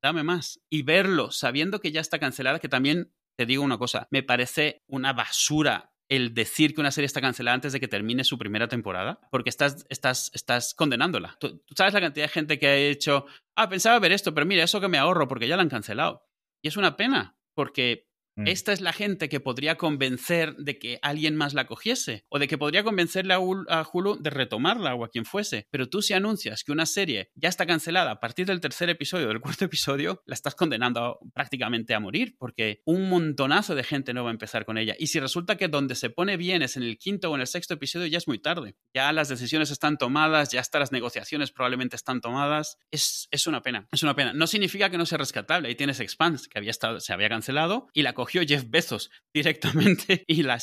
dame 0.03 0.25
más. 0.25 0.61
Y 0.69 0.83
verlo 0.83 1.31
sabiendo 1.31 1.79
que 1.79 1.93
ya 1.93 2.01
está 2.01 2.19
cancelada, 2.19 2.59
que 2.59 2.69
también 2.69 3.13
te 3.37 3.47
digo 3.47 3.63
una 3.63 3.79
cosa, 3.79 4.09
me 4.11 4.25
parece 4.25 4.83
una 4.89 5.13
basura 5.13 5.93
el 6.09 6.35
decir 6.35 6.75
que 6.75 6.81
una 6.81 6.91
serie 6.91 7.07
está 7.07 7.21
cancelada 7.21 7.55
antes 7.55 7.73
de 7.73 7.79
que 7.79 7.87
termine 7.87 8.25
su 8.25 8.37
primera 8.37 8.67
temporada, 8.67 9.21
porque 9.31 9.51
estás, 9.51 9.87
estás, 9.89 10.33
estás 10.35 10.75
condenándola. 10.75 11.37
¿Tú, 11.39 11.59
tú 11.61 11.75
sabes 11.77 11.95
la 11.95 12.01
cantidad 12.01 12.25
de 12.25 12.33
gente 12.33 12.59
que 12.59 12.67
ha 12.67 12.77
hecho, 12.77 13.27
ah, 13.55 13.69
pensaba 13.69 14.01
ver 14.01 14.11
esto, 14.11 14.35
pero 14.35 14.47
mira, 14.47 14.65
eso 14.65 14.81
que 14.81 14.89
me 14.89 14.99
ahorro 14.99 15.29
porque 15.29 15.47
ya 15.47 15.55
la 15.55 15.63
han 15.63 15.69
cancelado. 15.69 16.27
Y 16.61 16.67
es 16.67 16.77
una 16.77 16.97
pena, 16.97 17.37
porque 17.55 18.10
Mm. 18.41 18.49
Esta 18.49 18.73
es 18.73 18.81
la 18.81 18.93
gente 18.95 19.29
que 19.29 19.39
podría 19.39 19.77
convencer 19.77 20.57
de 20.57 20.79
que 20.79 20.99
alguien 21.03 21.37
más 21.37 21.53
la 21.53 21.67
cogiese 21.67 22.25
o 22.31 22.39
de 22.39 22.49
que 22.49 22.57
podría 22.57 22.83
convencerle 22.83 23.35
a, 23.35 23.39
Hulu 23.39 24.17
de 24.21 24.31
retomarla 24.31 24.95
o 24.95 25.05
a 25.05 25.11
quien 25.11 25.27
fuese. 25.27 25.67
Pero 25.71 25.89
tú 25.89 26.01
si 26.01 26.15
anuncias 26.15 26.65
que 26.65 26.73
una 26.73 26.87
serie 26.87 27.31
ya 27.35 27.51
está 27.51 27.67
cancelada 27.67 28.13
a 28.13 28.21
partir 28.21 28.47
del 28.47 28.61
tercer 28.61 28.89
episodio 28.89 29.29
del 29.29 29.41
cuarto 29.41 29.65
episodio, 29.67 30.23
la 30.25 30.35
estás 30.35 30.55
condenando 30.55 31.19
prácticamente 31.35 31.95
a 31.95 32.01
morir 32.01 32.37
porque 32.39 32.81
un 32.87 33.11
montonazo 33.11 33.75
de 33.75 33.85
gente 33.85 34.15
no 34.15 34.25
va 34.25 34.31
a 34.31 34.33
empezar 34.33 34.65
con 34.65 34.79
ella. 34.79 34.95
Y 34.99 35.09
si 35.09 35.21
resulta 35.21 35.57
que 35.57 35.69
donde 35.69 35.95
se 35.95 36.09
pone 36.09 36.39
bien 36.39 36.63
es 36.63 36.79
en 36.79 36.83
el 36.83 36.97
quinto 36.97 37.31
o 37.31 37.35
en 37.35 37.43
el 37.43 37.47
sexto 37.47 37.75
episodio, 37.75 38.07
ya 38.07 38.19
es 38.19 38.27
muy 38.27 38.39
tarde. 38.39 38.75
Ya 38.95 39.13
las 39.13 39.29
decisiones 39.29 39.71
están 39.71 39.99
tomadas, 39.99 40.51
ya 40.51 40.61
hasta 40.61 40.79
las 40.79 40.93
negociaciones 40.93 41.53
probablemente 41.53 41.97
están 41.97 42.23
tomadas. 42.23 42.79
Es, 42.91 43.29
es 43.31 43.47
una 43.47 43.63
pena, 43.63 43.87
es 43.93 44.03
una 44.03 44.17
pena. 44.17 44.33
No 44.33 44.47
significa 44.47 44.89
que 44.89 44.97
no 44.97 45.05
sea 45.05 45.19
rescatable. 45.19 45.69
Ahí 45.69 45.75
tienes 45.75 46.01
Expanse, 46.01 46.49
que 46.49 46.59
había 46.59 46.71
estado, 46.71 47.01
se 47.01 47.13
había 47.13 47.29
cancelado 47.29 47.89
y 47.93 48.03
la 48.03 48.15
cogió 48.15 48.30
Jeff 48.47 48.65
Bezos 48.69 49.11
directamente 49.35 50.25
y 50.29 50.43
la, 50.43 50.59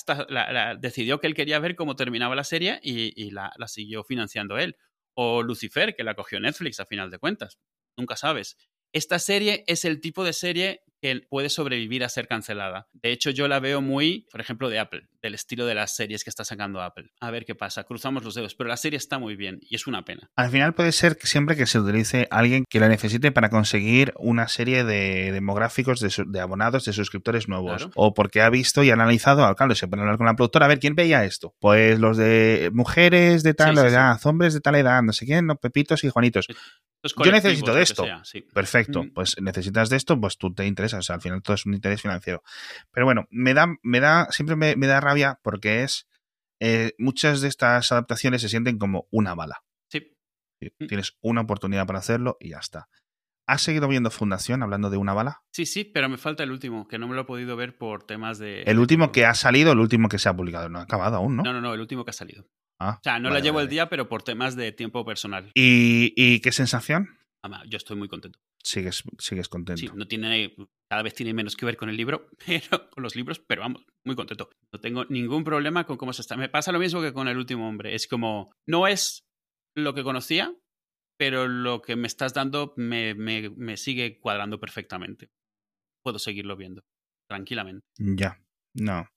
decidió 0.79 1.19
que 1.19 1.27
él 1.27 1.33
quería 1.33 1.59
ver 1.59 1.75
cómo 1.75 1.95
terminaba 1.95 2.35
la 2.35 2.43
serie 2.43 2.79
y, 2.81 3.31
la, 3.31 3.51
la, 3.57 3.67
siguió 3.67 4.03
financiando 4.03 4.57
él. 4.57 4.77
O 5.15 5.41
Lucifer, 5.41 5.95
que 5.95 6.03
la 6.03 6.15
cogió 6.15 6.39
Netflix 6.39 6.79
a 6.79 6.85
final 6.85 7.09
de 7.09 7.17
cuentas. 7.17 7.57
Nunca 7.97 8.15
sabes. 8.15 8.55
Esta 8.93 9.19
serie 9.19 9.63
es 9.67 9.83
el 9.83 9.99
tipo 9.99 10.23
de 10.23 10.33
serie 10.33 10.81
que 11.07 11.21
puede 11.21 11.49
sobrevivir 11.49 12.03
a 12.03 12.09
ser 12.09 12.27
cancelada. 12.27 12.87
De 12.93 13.11
hecho, 13.11 13.29
yo 13.29 13.47
la 13.47 13.59
veo 13.59 13.81
muy, 13.81 14.27
por 14.31 14.41
ejemplo, 14.41 14.69
de 14.69 14.79
Apple, 14.79 15.07
del 15.21 15.35
estilo 15.35 15.65
de 15.65 15.75
las 15.75 15.95
series 15.95 16.23
que 16.23 16.29
está 16.29 16.43
sacando 16.43 16.81
Apple. 16.81 17.11
A 17.19 17.31
ver 17.31 17.45
qué 17.45 17.55
pasa, 17.55 17.83
cruzamos 17.83 18.23
los 18.23 18.35
dedos, 18.35 18.55
pero 18.55 18.67
la 18.67 18.77
serie 18.77 18.97
está 18.97 19.17
muy 19.19 19.35
bien 19.35 19.59
y 19.61 19.75
es 19.75 19.87
una 19.87 20.03
pena. 20.03 20.29
Al 20.35 20.49
final 20.49 20.73
puede 20.73 20.91
ser 20.91 21.17
que 21.17 21.27
siempre 21.27 21.55
que 21.55 21.65
se 21.65 21.79
utilice 21.79 22.27
alguien 22.29 22.65
que 22.69 22.79
la 22.79 22.89
necesite 22.89 23.31
para 23.31 23.49
conseguir 23.49 24.13
una 24.17 24.47
serie 24.47 24.83
de 24.83 25.31
demográficos 25.31 25.99
de, 25.99 26.39
abonados, 26.39 26.85
de 26.85 26.93
suscriptores 26.93 27.47
nuevos. 27.47 27.89
O 27.95 28.13
porque 28.13 28.41
ha 28.41 28.49
visto 28.49 28.83
y 28.83 28.91
analizado, 28.91 29.45
alcalde, 29.45 29.75
se 29.75 29.87
puede 29.87 30.01
hablar 30.01 30.17
con 30.17 30.25
la 30.25 30.35
productora, 30.35 30.65
a 30.65 30.69
ver 30.69 30.79
quién 30.79 30.95
veía 30.95 31.23
esto. 31.23 31.55
Pues 31.59 31.99
los 31.99 32.17
de 32.17 32.69
mujeres 32.73 33.43
de 33.43 33.53
tal 33.53 33.77
edad, 33.77 34.19
hombres 34.25 34.53
de 34.53 34.61
tal 34.61 34.75
edad, 34.75 35.01
no 35.03 35.13
sé 35.13 35.25
quién, 35.25 35.45
no, 35.47 35.55
Pepitos 35.55 36.03
y 36.03 36.09
Juanitos. 36.09 36.47
Yo 37.03 37.31
necesito 37.31 37.73
de 37.73 37.81
esto. 37.83 38.05
Perfecto. 38.53 39.05
Pues 39.13 39.35
necesitas 39.41 39.89
de 39.89 39.97
esto, 39.97 40.19
pues 40.19 40.37
tú 40.37 40.53
te 40.53 40.65
interesas. 40.65 40.99
O 40.99 41.03
sea, 41.03 41.15
al 41.15 41.21
final 41.21 41.41
todo 41.41 41.55
es 41.55 41.65
un 41.65 41.73
interés 41.73 42.01
financiero. 42.01 42.43
Pero 42.91 43.05
bueno, 43.05 43.27
me 43.29 43.53
da, 43.53 43.67
me 43.83 43.99
da, 43.99 44.27
siempre 44.31 44.55
me, 44.55 44.87
da 44.87 44.99
rabia 44.99 45.39
porque 45.43 45.83
es. 45.83 46.07
Eh, 46.59 46.93
muchas 46.97 47.41
de 47.41 47.49
estas 47.49 47.91
adaptaciones 47.91 48.41
se 48.41 48.49
sienten 48.49 48.79
como 48.79 49.07
una 49.11 49.35
bala. 49.35 49.63
Sí. 49.91 50.11
Mm. 50.79 50.87
Tienes 50.87 51.15
una 51.21 51.41
oportunidad 51.41 51.85
para 51.85 51.99
hacerlo 51.99 52.37
y 52.39 52.49
ya 52.49 52.57
está. 52.57 52.87
¿Has 53.47 53.61
seguido 53.61 53.87
viendo 53.87 54.11
Fundación 54.11 54.61
hablando 54.61 54.89
de 54.89 54.97
una 54.97 55.13
bala? 55.13 55.43
Sí, 55.53 55.65
sí, 55.65 55.85
pero 55.85 56.09
me 56.09 56.17
falta 56.17 56.43
el 56.43 56.51
último, 56.51 56.87
que 56.87 56.97
no 56.97 57.07
me 57.07 57.15
lo 57.15 57.21
he 57.21 57.25
podido 57.25 57.55
ver 57.55 57.77
por 57.77 58.03
temas 58.03 58.39
de. 58.39 58.63
El 58.63 58.79
último 58.79 59.11
que 59.13 59.25
ha 59.25 59.35
salido, 59.35 59.71
el 59.71 59.79
último 59.79 60.09
que 60.09 60.19
se 60.19 60.27
ha 60.27 60.35
publicado. 60.35 60.67
No 60.67 60.79
ha 60.79 60.83
acabado 60.83 61.15
aún, 61.15 61.37
¿no? 61.37 61.43
No, 61.43 61.53
no, 61.53 61.61
no, 61.61 61.73
el 61.73 61.79
último 61.79 62.03
que 62.03 62.09
ha 62.09 62.13
salido. 62.13 62.45
Ah, 62.79 62.97
o 62.99 63.03
sea, 63.03 63.19
no 63.19 63.29
la 63.29 63.39
llevo 63.39 63.59
el 63.59 63.69
día, 63.69 63.89
pero 63.89 64.07
por 64.07 64.23
temas 64.23 64.55
de 64.55 64.71
tiempo 64.71 65.03
personal. 65.05 65.51
¿Y, 65.53 66.39
qué 66.41 66.51
sensación? 66.51 67.17
Yo 67.67 67.77
estoy 67.77 67.95
muy 67.95 68.09
contento. 68.09 68.39
Sigues, 68.61 69.03
sigues 69.19 69.47
contento. 69.47 69.79
Sí, 69.79 69.89
no 69.95 70.07
tiene, 70.07 70.53
cada 70.89 71.01
vez 71.01 71.13
tiene 71.13 71.33
menos 71.33 71.55
que 71.55 71.65
ver 71.65 71.77
con 71.77 71.89
el 71.89 71.95
libro, 71.95 72.29
pero, 72.45 72.89
con 72.89 73.03
los 73.03 73.15
libros, 73.15 73.39
pero 73.39 73.61
vamos, 73.61 73.85
muy 74.03 74.15
contento. 74.15 74.49
No 74.73 74.79
tengo 74.79 75.05
ningún 75.05 75.43
problema 75.43 75.85
con 75.85 75.97
cómo 75.97 76.11
se 76.13 76.21
está. 76.21 76.35
Me 76.35 76.49
pasa 76.49 76.71
lo 76.71 76.79
mismo 76.79 77.01
que 77.01 77.13
con 77.13 77.27
el 77.27 77.37
último 77.37 77.69
hombre. 77.69 77.95
Es 77.95 78.07
como, 78.07 78.51
no 78.67 78.87
es 78.87 79.25
lo 79.75 79.93
que 79.93 80.03
conocía, 80.03 80.53
pero 81.17 81.47
lo 81.47 81.81
que 81.81 81.95
me 81.95 82.07
estás 82.07 82.33
dando 82.33 82.73
me, 82.75 83.15
me, 83.15 83.49
me 83.51 83.77
sigue 83.77 84.19
cuadrando 84.19 84.59
perfectamente. 84.59 85.29
Puedo 86.03 86.19
seguirlo 86.19 86.57
viendo, 86.57 86.83
tranquilamente. 87.29 87.85
Ya. 87.97 88.41
No, 88.79 89.07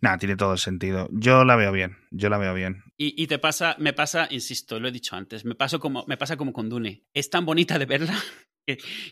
nada, 0.00 0.18
tiene 0.18 0.36
todo 0.36 0.52
el 0.52 0.58
sentido. 0.58 1.08
Yo 1.10 1.44
la 1.44 1.56
veo 1.56 1.72
bien, 1.72 1.96
yo 2.10 2.28
la 2.28 2.38
veo 2.38 2.52
bien. 2.54 2.82
Y, 2.98 3.20
y, 3.22 3.26
te 3.26 3.38
pasa, 3.38 3.74
me 3.78 3.92
pasa, 3.92 4.28
insisto, 4.30 4.78
lo 4.78 4.88
he 4.88 4.92
dicho 4.92 5.16
antes, 5.16 5.44
me, 5.44 5.54
paso 5.54 5.80
como, 5.80 6.04
me 6.06 6.16
pasa 6.16 6.36
como 6.36 6.52
con 6.52 6.68
Dune. 6.68 7.04
Es 7.14 7.30
tan 7.30 7.44
bonita 7.46 7.78
de 7.78 7.86
verla. 7.86 8.14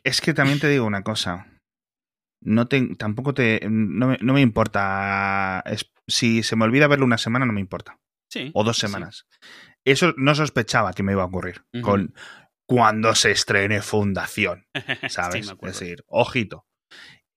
Es 0.02 0.20
que 0.20 0.34
también 0.34 0.58
te 0.58 0.68
digo 0.68 0.84
una 0.84 1.02
cosa. 1.04 1.46
no 2.42 2.66
te, 2.66 2.96
tampoco 2.96 3.34
te, 3.34 3.60
no 3.70 4.08
me, 4.08 4.18
no 4.20 4.32
me 4.32 4.40
importa. 4.40 5.62
Es- 5.64 5.92
si 6.08 6.42
se 6.42 6.56
me 6.56 6.64
olvida 6.64 6.88
verlo 6.88 7.04
una 7.04 7.18
semana, 7.18 7.46
no 7.46 7.52
me 7.52 7.60
importa. 7.60 8.00
Sí. 8.28 8.50
O 8.52 8.64
dos 8.64 8.76
sí. 8.78 8.80
semanas. 8.82 9.26
Eso 9.84 10.12
no 10.16 10.34
sospechaba 10.34 10.92
que 10.92 11.04
me 11.04 11.12
iba 11.12 11.22
a 11.22 11.26
ocurrir 11.26 11.62
con 11.82 12.14
cuando 12.66 13.14
se 13.14 13.30
estrene 13.30 13.80
Fundación, 13.80 14.66
¿sabes? 15.08 15.48
es 15.48 15.60
decir, 15.60 16.04
ojito. 16.08 16.66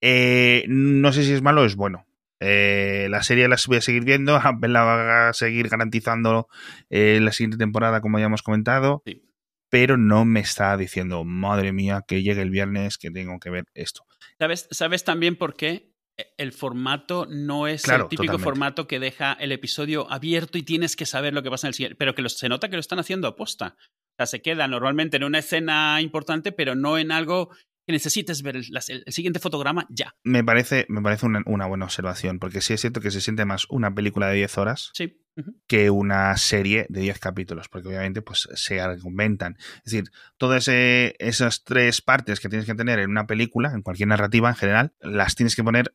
Eh, 0.00 0.64
no 0.66 1.12
sé 1.12 1.22
si 1.22 1.32
es 1.32 1.40
malo 1.42 1.62
o 1.62 1.64
es 1.66 1.76
bueno. 1.76 2.07
Eh, 2.40 3.08
la 3.10 3.22
serie 3.22 3.48
la 3.48 3.56
voy 3.66 3.78
a 3.78 3.80
seguir 3.80 4.04
viendo, 4.04 4.36
Apple 4.42 4.68
la 4.68 4.82
va 4.84 5.28
a 5.28 5.32
seguir 5.32 5.68
garantizando 5.68 6.48
eh, 6.90 7.18
la 7.20 7.32
siguiente 7.32 7.56
temporada, 7.56 8.00
como 8.00 8.18
ya 8.18 8.26
hemos 8.26 8.42
comentado, 8.42 9.02
Sí. 9.06 9.22
pero 9.70 9.96
no 9.96 10.24
me 10.24 10.40
está 10.40 10.76
diciendo, 10.76 11.24
madre 11.24 11.72
mía, 11.72 12.04
que 12.06 12.22
llegue 12.22 12.42
el 12.42 12.50
viernes, 12.50 12.96
que 12.98 13.10
tengo 13.10 13.38
que 13.40 13.50
ver 13.50 13.64
esto. 13.74 14.02
¿Sabes, 14.38 14.68
¿Sabes 14.70 15.04
también 15.04 15.36
por 15.36 15.54
qué? 15.54 15.92
El 16.36 16.52
formato 16.52 17.26
no 17.30 17.68
es 17.68 17.82
Claro, 17.82 18.04
el 18.04 18.08
típico 18.08 18.32
totalmente. 18.32 18.44
formato 18.44 18.88
que 18.88 18.98
deja 18.98 19.34
el 19.34 19.52
episodio 19.52 20.10
abierto 20.10 20.58
y 20.58 20.64
tienes 20.64 20.96
que 20.96 21.06
saber 21.06 21.32
lo 21.32 21.44
que 21.44 21.50
pasa 21.50 21.66
en 21.66 21.68
el 21.68 21.74
siguiente. 21.74 21.94
Pero 21.96 22.16
que 22.16 22.28
se 22.28 22.48
nota 22.48 22.68
que 22.68 22.74
lo 22.74 22.80
están 22.80 22.98
haciendo 22.98 23.28
aposta. 23.28 23.76
O 23.78 24.14
sea, 24.16 24.26
se 24.26 24.42
queda 24.42 24.66
normalmente 24.66 25.16
en 25.16 25.22
una 25.22 25.38
escena 25.38 26.00
importante, 26.00 26.50
pero 26.50 26.74
no 26.74 26.98
en 26.98 27.12
algo 27.12 27.50
que 27.88 27.92
necesites 27.94 28.42
ver 28.42 28.56
el, 28.56 28.66
las- 28.68 28.90
el- 28.90 29.02
el 29.06 29.12
siguiente 29.14 29.40
fotograma 29.40 29.86
ya. 29.88 30.14
Me 30.22 30.44
parece, 30.44 30.84
me 30.90 31.00
parece 31.00 31.24
una, 31.24 31.42
una 31.46 31.64
buena 31.66 31.86
observación, 31.86 32.38
porque 32.38 32.60
sí 32.60 32.74
es 32.74 32.82
cierto 32.82 33.00
que 33.00 33.10
se 33.10 33.22
siente 33.22 33.46
más 33.46 33.64
una 33.70 33.94
película 33.94 34.28
de 34.28 34.36
10 34.36 34.58
horas 34.58 34.90
Sí. 34.92 35.22
Que 35.68 35.88
una 35.88 36.36
serie 36.36 36.84
de 36.88 37.00
10 37.00 37.18
capítulos, 37.20 37.68
porque 37.68 37.86
obviamente 37.88 38.20
pues 38.22 38.48
se 38.54 38.80
argumentan. 38.80 39.56
Es 39.84 39.92
decir, 39.92 40.10
todas 40.36 40.66
eh, 40.68 41.14
esas 41.20 41.62
tres 41.64 42.02
partes 42.02 42.40
que 42.40 42.48
tienes 42.48 42.66
que 42.66 42.74
tener 42.74 42.98
en 42.98 43.08
una 43.10 43.26
película, 43.28 43.70
en 43.72 43.82
cualquier 43.82 44.08
narrativa 44.08 44.48
en 44.50 44.56
general, 44.56 44.92
las 45.00 45.34
tienes 45.36 45.54
que 45.56 45.62
poner 45.62 45.94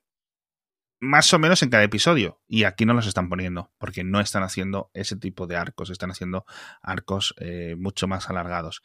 más 1.03 1.33
o 1.33 1.39
menos 1.39 1.62
en 1.62 1.69
cada 1.69 1.83
episodio. 1.83 2.39
Y 2.48 2.63
aquí 2.63 2.86
no 2.86 2.93
los 2.93 3.07
están 3.07 3.29
poniendo, 3.29 3.72
porque 3.77 4.03
no 4.03 4.19
están 4.19 4.43
haciendo 4.43 4.89
ese 4.93 5.17
tipo 5.17 5.45
de 5.48 5.57
arcos, 5.57 5.89
están 5.89 6.12
haciendo 6.12 6.45
arcos 6.81 7.36
eh, 7.39 7.75
mucho 7.77 8.07
más 8.07 8.29
alargados. 8.29 8.81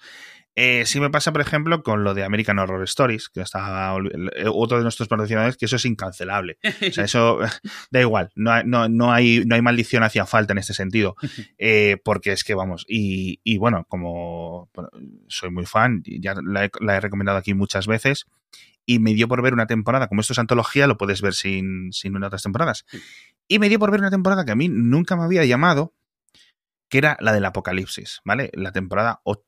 Eh, 0.60 0.86
sí 0.86 0.98
me 0.98 1.08
pasa, 1.08 1.30
por 1.30 1.40
ejemplo, 1.40 1.84
con 1.84 2.02
lo 2.02 2.14
de 2.14 2.24
American 2.24 2.58
Horror 2.58 2.82
Stories, 2.82 3.28
que 3.28 3.42
está 3.42 3.94
eh, 4.34 4.46
otro 4.52 4.78
de 4.78 4.82
nuestros 4.82 5.06
patrocinadores, 5.06 5.56
que 5.56 5.66
eso 5.66 5.76
es 5.76 5.84
incancelable. 5.84 6.58
O 6.64 6.92
sea, 6.92 7.04
eso 7.04 7.38
da 7.92 8.00
igual, 8.00 8.30
no 8.34 8.50
hay, 8.50 8.64
no, 8.66 8.88
no 8.88 9.12
hay, 9.12 9.44
no 9.46 9.54
hay 9.54 9.62
maldición 9.62 10.02
hacia 10.02 10.26
falta 10.26 10.52
en 10.52 10.58
este 10.58 10.74
sentido. 10.74 11.14
Eh, 11.60 11.96
porque 12.04 12.32
es 12.32 12.44
que 12.44 12.54
vamos, 12.54 12.84
y, 12.88 13.40
y 13.42 13.58
bueno, 13.58 13.84
como 13.88 14.70
bueno, 14.74 14.90
soy 15.28 15.50
muy 15.50 15.66
fan, 15.66 16.02
ya 16.04 16.34
la 16.44 16.66
he, 16.66 16.70
la 16.80 16.96
he 16.96 17.00
recomendado 17.00 17.38
aquí 17.38 17.52
muchas 17.52 17.86
veces, 17.86 18.26
y 18.88 19.00
me 19.00 19.12
dio 19.12 19.28
por 19.28 19.42
ver 19.42 19.52
una 19.52 19.66
temporada, 19.66 20.08
como 20.08 20.22
esto 20.22 20.32
es 20.32 20.38
antología, 20.38 20.86
lo 20.86 20.96
puedes 20.96 21.20
ver 21.20 21.34
sin, 21.34 21.92
sin 21.92 22.16
otras 22.24 22.42
temporadas. 22.42 22.86
Y 23.46 23.58
me 23.58 23.68
dio 23.68 23.78
por 23.78 23.90
ver 23.90 24.00
una 24.00 24.08
temporada 24.08 24.46
que 24.46 24.52
a 24.52 24.54
mí 24.54 24.70
nunca 24.70 25.14
me 25.14 25.24
había 25.24 25.44
llamado, 25.44 25.94
que 26.88 26.96
era 26.96 27.18
la 27.20 27.34
del 27.34 27.44
Apocalipsis, 27.44 28.22
¿vale? 28.24 28.50
La 28.54 28.72
temporada 28.72 29.20
8 29.24 29.44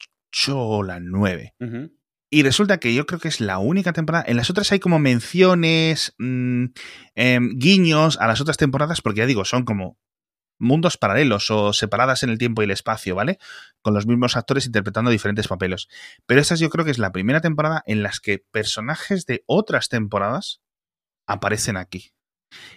o 0.59 0.83
la 0.83 1.01
9. 1.01 1.55
Ujú. 1.59 1.91
Y 2.29 2.43
resulta 2.43 2.81
que 2.81 2.93
yo 2.93 3.07
creo 3.07 3.19
que 3.19 3.29
es 3.29 3.41
la 3.41 3.59
única 3.59 3.95
temporada. 3.95 4.27
En 4.29 4.37
las 4.37 4.51
otras 4.51 4.71
hay 4.73 4.79
como 4.79 4.99
menciones, 4.99 6.15
mmm, 6.19 6.67
eh, 7.15 7.39
guiños 7.55 8.19
a 8.21 8.27
las 8.27 8.43
otras 8.43 8.59
temporadas, 8.59 9.01
porque 9.01 9.21
ya 9.21 9.27
digo, 9.27 9.47
son 9.47 9.65
como 9.65 9.99
mundos 10.61 10.97
paralelos 10.97 11.51
o 11.51 11.73
separadas 11.73 12.23
en 12.23 12.31
el 12.31 12.39
tiempo 12.39 12.63
y 12.63 12.67
el 12.67 12.71
espacio, 12.71 13.15
¿vale? 13.15 13.39
Con 13.83 13.95
los 13.95 14.07
mismos 14.07 14.37
actores 14.37 14.67
interpretando 14.67 15.11
diferentes 15.11 15.49
papeles. 15.49 15.89
Pero 16.27 16.41
esta 16.41 16.55
yo 16.55 16.71
creo 16.71 16.85
que 16.85 16.91
es 16.91 16.99
la 16.99 17.13
primera 17.13 17.41
temporada 17.41 17.83
en 17.87 18.03
las 18.03 18.21
que 18.21 18.45
personajes 18.51 19.27
de 19.27 19.43
otras 19.47 19.89
temporadas 19.89 20.61
aparecen 21.27 21.77
aquí. 21.77 22.13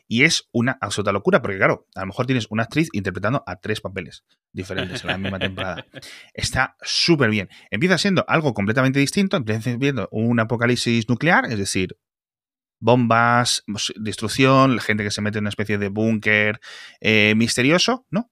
Y 0.07 0.23
es 0.23 0.49
una 0.51 0.77
absoluta 0.81 1.11
locura, 1.11 1.41
porque 1.41 1.57
claro, 1.57 1.87
a 1.95 2.01
lo 2.01 2.07
mejor 2.07 2.25
tienes 2.25 2.47
una 2.49 2.63
actriz 2.63 2.89
interpretando 2.93 3.43
a 3.47 3.55
tres 3.57 3.81
papeles 3.81 4.23
diferentes 4.51 5.01
en 5.03 5.07
la 5.07 5.17
misma 5.17 5.39
temporada. 5.39 5.85
Está 6.33 6.77
súper 6.81 7.31
bien. 7.31 7.49
Empieza 7.71 7.97
siendo 7.97 8.23
algo 8.27 8.53
completamente 8.53 8.99
distinto, 8.99 9.37
empieza 9.37 9.75
viendo 9.77 10.07
un 10.11 10.39
apocalipsis 10.39 11.09
nuclear, 11.09 11.45
es 11.45 11.57
decir, 11.57 11.97
bombas, 12.83 13.63
destrucción, 13.95 14.75
la 14.75 14.81
gente 14.81 15.05
que 15.05 15.11
se 15.11 15.21
mete 15.21 15.37
en 15.37 15.43
una 15.43 15.49
especie 15.49 15.77
de 15.77 15.87
búnker 15.87 16.59
eh, 16.99 17.33
misterioso, 17.37 18.05
¿no? 18.11 18.29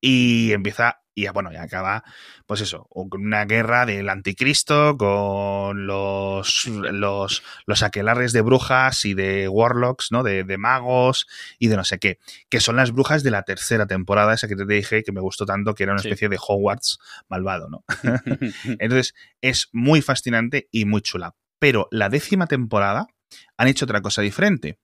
Y 0.00 0.52
empieza, 0.52 1.02
y 1.14 1.28
bueno, 1.28 1.52
ya 1.52 1.64
acaba, 1.64 2.02
pues 2.46 2.62
eso, 2.62 2.88
con 2.88 3.26
una 3.26 3.44
guerra 3.44 3.84
del 3.84 4.08
anticristo, 4.08 4.96
con 4.96 5.86
los, 5.86 6.66
los, 6.66 7.42
los 7.66 7.82
aquelarres 7.82 8.32
de 8.32 8.40
brujas 8.40 9.04
y 9.04 9.12
de 9.12 9.48
warlocks, 9.48 10.10
¿no? 10.12 10.22
De, 10.22 10.44
de, 10.44 10.56
magos 10.56 11.26
y 11.58 11.68
de 11.68 11.76
no 11.76 11.84
sé 11.84 11.98
qué, 11.98 12.18
que 12.48 12.60
son 12.60 12.76
las 12.76 12.92
brujas 12.92 13.22
de 13.22 13.32
la 13.32 13.42
tercera 13.42 13.86
temporada, 13.86 14.32
esa 14.32 14.48
que 14.48 14.56
te 14.56 14.64
dije 14.64 15.02
que 15.02 15.12
me 15.12 15.20
gustó 15.20 15.44
tanto, 15.44 15.74
que 15.74 15.82
era 15.82 15.92
una 15.92 16.00
especie 16.00 16.28
sí. 16.28 16.30
de 16.30 16.38
Hogwarts 16.40 17.00
malvado, 17.28 17.68
¿no? 17.68 17.84
Entonces, 18.78 19.14
es 19.42 19.68
muy 19.72 20.00
fascinante 20.00 20.68
y 20.72 20.86
muy 20.86 21.02
chula. 21.02 21.34
Pero 21.58 21.86
la 21.90 22.08
décima 22.08 22.46
temporada 22.46 23.08
han 23.56 23.68
hecho 23.68 23.84
otra 23.84 24.02
cosa 24.02 24.22
diferente, 24.22 24.78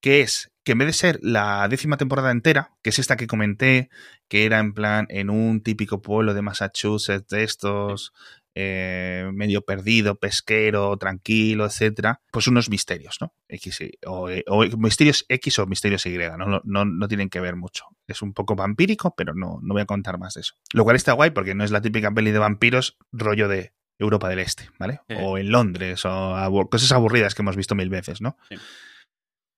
que 0.00 0.20
es 0.20 0.50
que 0.64 0.72
en 0.72 0.78
vez 0.78 0.86
de 0.86 0.92
ser 0.92 1.18
la 1.22 1.66
décima 1.68 1.96
temporada 1.96 2.30
entera, 2.30 2.72
que 2.82 2.90
es 2.90 2.98
esta 2.98 3.16
que 3.16 3.26
comenté, 3.26 3.90
que 4.28 4.44
era 4.44 4.58
en 4.58 4.74
plan 4.74 5.06
en 5.08 5.30
un 5.30 5.62
típico 5.62 6.02
pueblo 6.02 6.34
de 6.34 6.42
Massachusetts, 6.42 7.28
de 7.28 7.42
estos 7.42 8.12
eh, 8.54 9.30
medio 9.32 9.62
perdido, 9.62 10.16
pesquero, 10.16 10.96
tranquilo, 10.98 11.64
etcétera, 11.64 12.20
pues 12.30 12.46
unos 12.48 12.68
misterios, 12.68 13.16
¿no? 13.20 13.32
O, 14.06 14.28
misterios 14.76 15.24
X 15.28 15.58
o 15.58 15.66
misterios 15.66 16.04
Y, 16.06 16.18
¿no? 16.18 16.60
No, 16.62 16.84
no 16.84 17.08
tienen 17.08 17.30
que 17.30 17.40
ver 17.40 17.56
mucho. 17.56 17.86
Es 18.06 18.20
un 18.22 18.34
poco 18.34 18.54
vampírico, 18.54 19.14
pero 19.16 19.34
no, 19.34 19.58
no 19.62 19.74
voy 19.74 19.82
a 19.82 19.86
contar 19.86 20.18
más 20.18 20.34
de 20.34 20.42
eso. 20.42 20.54
Lo 20.74 20.84
cual 20.84 20.96
está 20.96 21.12
guay 21.12 21.30
porque 21.30 21.54
no 21.54 21.64
es 21.64 21.70
la 21.70 21.80
típica 21.80 22.10
peli 22.10 22.30
de 22.30 22.38
vampiros 22.38 22.98
rollo 23.10 23.48
de 23.48 23.72
Europa 24.02 24.28
del 24.28 24.40
Este, 24.40 24.68
¿vale? 24.78 25.00
Sí. 25.08 25.16
O 25.20 25.38
en 25.38 25.50
Londres, 25.50 26.04
o 26.04 26.36
abur 26.36 26.68
cosas 26.68 26.92
aburridas 26.92 27.34
que 27.34 27.42
hemos 27.42 27.56
visto 27.56 27.74
mil 27.74 27.88
veces, 27.88 28.20
¿no? 28.20 28.36
Sí. 28.48 28.56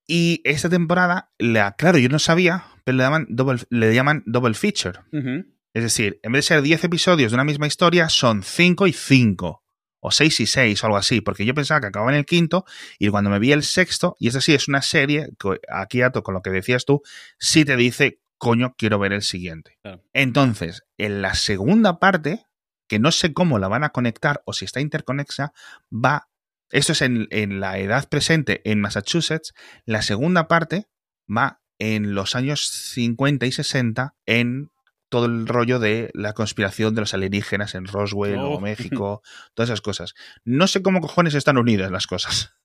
Y 0.06 0.40
esta 0.44 0.68
temporada, 0.68 1.30
la, 1.38 1.76
claro, 1.76 1.98
yo 1.98 2.08
no 2.08 2.18
sabía, 2.18 2.64
pero 2.84 2.98
le, 2.98 3.04
llaman 3.04 3.26
double, 3.30 3.60
le 3.70 3.94
llaman 3.94 4.22
double 4.26 4.54
feature. 4.54 5.00
Uh 5.12 5.16
-huh. 5.16 5.46
Es 5.74 5.82
decir, 5.82 6.20
en 6.22 6.32
vez 6.32 6.44
de 6.44 6.54
ser 6.54 6.62
10 6.62 6.84
episodios 6.84 7.32
de 7.32 7.34
una 7.36 7.44
misma 7.44 7.66
historia, 7.66 8.08
son 8.08 8.42
5 8.42 8.86
y 8.86 8.92
5. 8.92 9.62
O 10.06 10.10
6 10.10 10.40
y 10.40 10.46
6 10.46 10.82
o 10.82 10.86
algo 10.86 10.98
así. 10.98 11.20
Porque 11.20 11.46
yo 11.46 11.54
pensaba 11.54 11.80
que 11.80 11.86
acababa 11.86 12.12
en 12.12 12.18
el 12.18 12.26
quinto 12.26 12.64
y 12.98 13.08
cuando 13.08 13.30
me 13.30 13.38
vi 13.38 13.52
el 13.52 13.62
sexto, 13.62 14.16
y 14.20 14.28
es 14.28 14.36
así, 14.36 14.54
es 14.54 14.68
una 14.68 14.82
serie, 14.82 15.30
que 15.38 15.58
aquí 15.68 16.02
ato 16.02 16.22
con 16.22 16.34
lo 16.34 16.42
que 16.42 16.50
decías 16.50 16.84
tú, 16.84 17.02
sí 17.38 17.64
te 17.64 17.76
dice, 17.76 18.20
coño, 18.38 18.74
quiero 18.76 18.98
ver 18.98 19.14
el 19.14 19.22
siguiente. 19.22 19.78
Claro. 19.82 20.04
Entonces, 20.12 20.82
en 20.98 21.22
la 21.22 21.34
segunda 21.34 21.98
parte, 21.98 22.44
que 22.88 22.98
no 22.98 23.12
sé 23.12 23.32
cómo 23.32 23.58
la 23.58 23.68
van 23.68 23.84
a 23.84 23.90
conectar 23.90 24.42
o 24.44 24.52
si 24.52 24.64
está 24.64 24.80
interconexa, 24.80 25.52
va 25.92 26.28
esto 26.70 26.92
es 26.92 27.02
en, 27.02 27.28
en, 27.30 27.60
la 27.60 27.78
edad 27.78 28.08
presente 28.08 28.60
en 28.68 28.80
Massachusetts. 28.80 29.54
La 29.84 30.02
segunda 30.02 30.48
parte 30.48 30.88
va 31.28 31.60
en 31.78 32.14
los 32.14 32.34
años 32.34 32.68
50 32.68 33.46
y 33.46 33.52
60 33.52 34.14
en 34.26 34.72
todo 35.08 35.26
el 35.26 35.46
rollo 35.46 35.78
de 35.78 36.10
la 36.14 36.32
conspiración 36.32 36.94
de 36.94 37.02
los 37.02 37.14
alienígenas 37.14 37.76
en 37.76 37.86
Roswell, 37.86 38.34
Oh. 38.34 38.40
Nuevo 38.40 38.60
México, 38.60 39.22
todas 39.54 39.70
esas 39.70 39.80
cosas. 39.80 40.14
No 40.44 40.66
sé 40.66 40.82
cómo 40.82 41.00
cojones 41.00 41.34
están 41.34 41.58
unidas 41.58 41.92
las 41.92 42.08
cosas. 42.08 42.56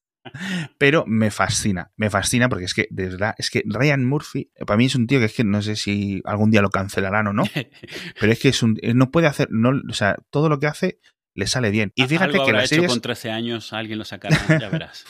Pero 0.78 1.04
me 1.06 1.30
fascina, 1.30 1.92
me 1.96 2.10
fascina 2.10 2.48
porque 2.48 2.64
es 2.64 2.74
que, 2.74 2.86
de 2.90 3.08
verdad, 3.08 3.34
es 3.38 3.50
que 3.50 3.62
Ryan 3.66 4.04
Murphy, 4.04 4.50
para 4.66 4.76
mí 4.76 4.86
es 4.86 4.94
un 4.94 5.06
tío 5.06 5.18
que 5.18 5.26
es 5.26 5.34
que 5.34 5.44
no 5.44 5.62
sé 5.62 5.76
si 5.76 6.20
algún 6.24 6.50
día 6.50 6.62
lo 6.62 6.70
cancelarán 6.70 7.26
o 7.28 7.32
no, 7.32 7.44
pero 8.20 8.32
es 8.32 8.38
que 8.38 8.48
es 8.48 8.62
un, 8.62 8.78
no 8.94 9.10
puede 9.10 9.26
hacer, 9.26 9.48
no, 9.50 9.70
o 9.88 9.94
sea, 9.94 10.16
todo 10.30 10.48
lo 10.48 10.58
que 10.58 10.66
hace 10.66 11.00
le 11.34 11.46
sale 11.46 11.70
bien. 11.70 11.92
Y 11.94 12.06
fíjate 12.06 12.32
Algo 12.32 12.46
que 12.46 12.52
la 12.52 12.60
hecho 12.60 12.68
serie 12.68 12.88
con 12.88 13.00
13 13.00 13.30
años 13.30 13.72
alguien 13.72 13.98
lo 13.98 14.04
sacará, 14.04 14.36
ya 14.58 14.68
verás. 14.70 15.04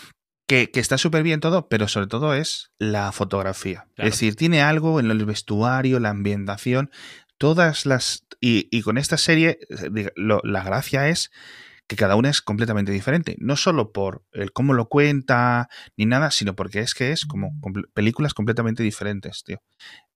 que, 0.47 0.71
que, 0.71 0.81
está 0.81 0.99
súper 0.99 1.23
bien 1.23 1.41
todo, 1.41 1.69
pero 1.69 1.89
sobre 1.89 2.07
todo 2.07 2.35
es 2.35 2.71
la 2.79 3.11
fotografía. 3.13 3.87
Claro. 3.95 4.09
Es 4.09 4.15
decir, 4.15 4.37
tiene 4.37 4.63
algo 4.63 5.01
en 5.01 5.11
el 5.11 5.25
vestuario, 5.25 5.99
la 5.99 6.11
ambientación, 6.11 6.91
todas 7.39 7.87
las... 7.87 8.27
Y, 8.41 8.69
y 8.71 8.83
con 8.83 8.97
esta 8.97 9.19
serie, 9.19 9.59
lo, 10.15 10.41
la 10.45 10.63
gracia 10.63 11.09
es 11.09 11.31
que 11.91 11.97
cada 11.97 12.15
una 12.15 12.31
es 12.31 12.41
completamente 12.41 12.93
diferente. 12.93 13.35
No 13.41 13.57
solo 13.57 13.91
por 13.91 14.23
el 14.31 14.53
cómo 14.53 14.75
lo 14.75 14.89
cuenta, 14.89 15.69
ni 15.97 16.07
nada, 16.07 16.31
sino 16.31 16.55
porque 16.55 16.79
es 16.79 16.95
que 16.95 17.11
es 17.11 17.27
como 17.27 17.51
películas 17.95 18.33
completamente 18.33 18.85
diferentes, 18.85 19.43
tío. 19.43 19.61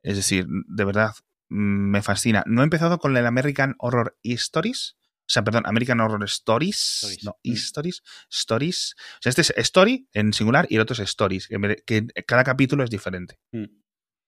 Es 0.00 0.14
decir, 0.14 0.46
de 0.48 0.84
verdad, 0.84 1.14
me 1.48 2.00
fascina. 2.00 2.44
No 2.46 2.60
he 2.60 2.64
empezado 2.64 2.98
con 2.98 3.16
el 3.16 3.26
American 3.26 3.74
Horror 3.78 4.16
Stories, 4.22 4.94
o 5.02 5.26
sea, 5.26 5.42
perdón, 5.42 5.64
American 5.66 5.98
Horror 5.98 6.22
Stories. 6.22 6.76
Stories. 6.78 7.24
No, 7.24 7.36
Stories. 7.42 8.02
Stories. 8.30 8.94
O 9.14 9.18
sea, 9.22 9.30
este 9.30 9.42
es 9.42 9.52
Story 9.56 10.08
en 10.12 10.32
singular 10.32 10.68
y 10.70 10.76
el 10.76 10.80
otro 10.80 10.94
es 10.94 11.00
Stories, 11.00 11.48
que, 11.48 11.82
que 11.84 12.06
cada 12.24 12.44
capítulo 12.44 12.84
es 12.84 12.90
diferente. 12.90 13.40
Mm. 13.50 13.64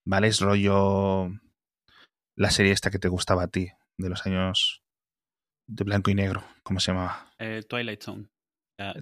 ¿Vale? 0.05 0.27
Es 0.27 0.41
rollo. 0.41 1.31
La 2.35 2.51
serie 2.51 2.73
esta 2.73 2.91
que 2.91 2.99
te 2.99 3.07
gustaba 3.07 3.45
a 3.45 3.49
ti, 3.49 3.69
de 3.99 4.09
los 4.09 4.27
años 4.27 4.83
de 5.67 5.85
blanco 5.85 6.11
y 6.11 6.15
negro. 6.15 6.45
¿Cómo 6.63 6.81
se 6.81 6.93
llamaba? 6.93 7.33
Eh, 7.39 7.63
Twilight 7.69 8.03
Zone. 8.03 8.27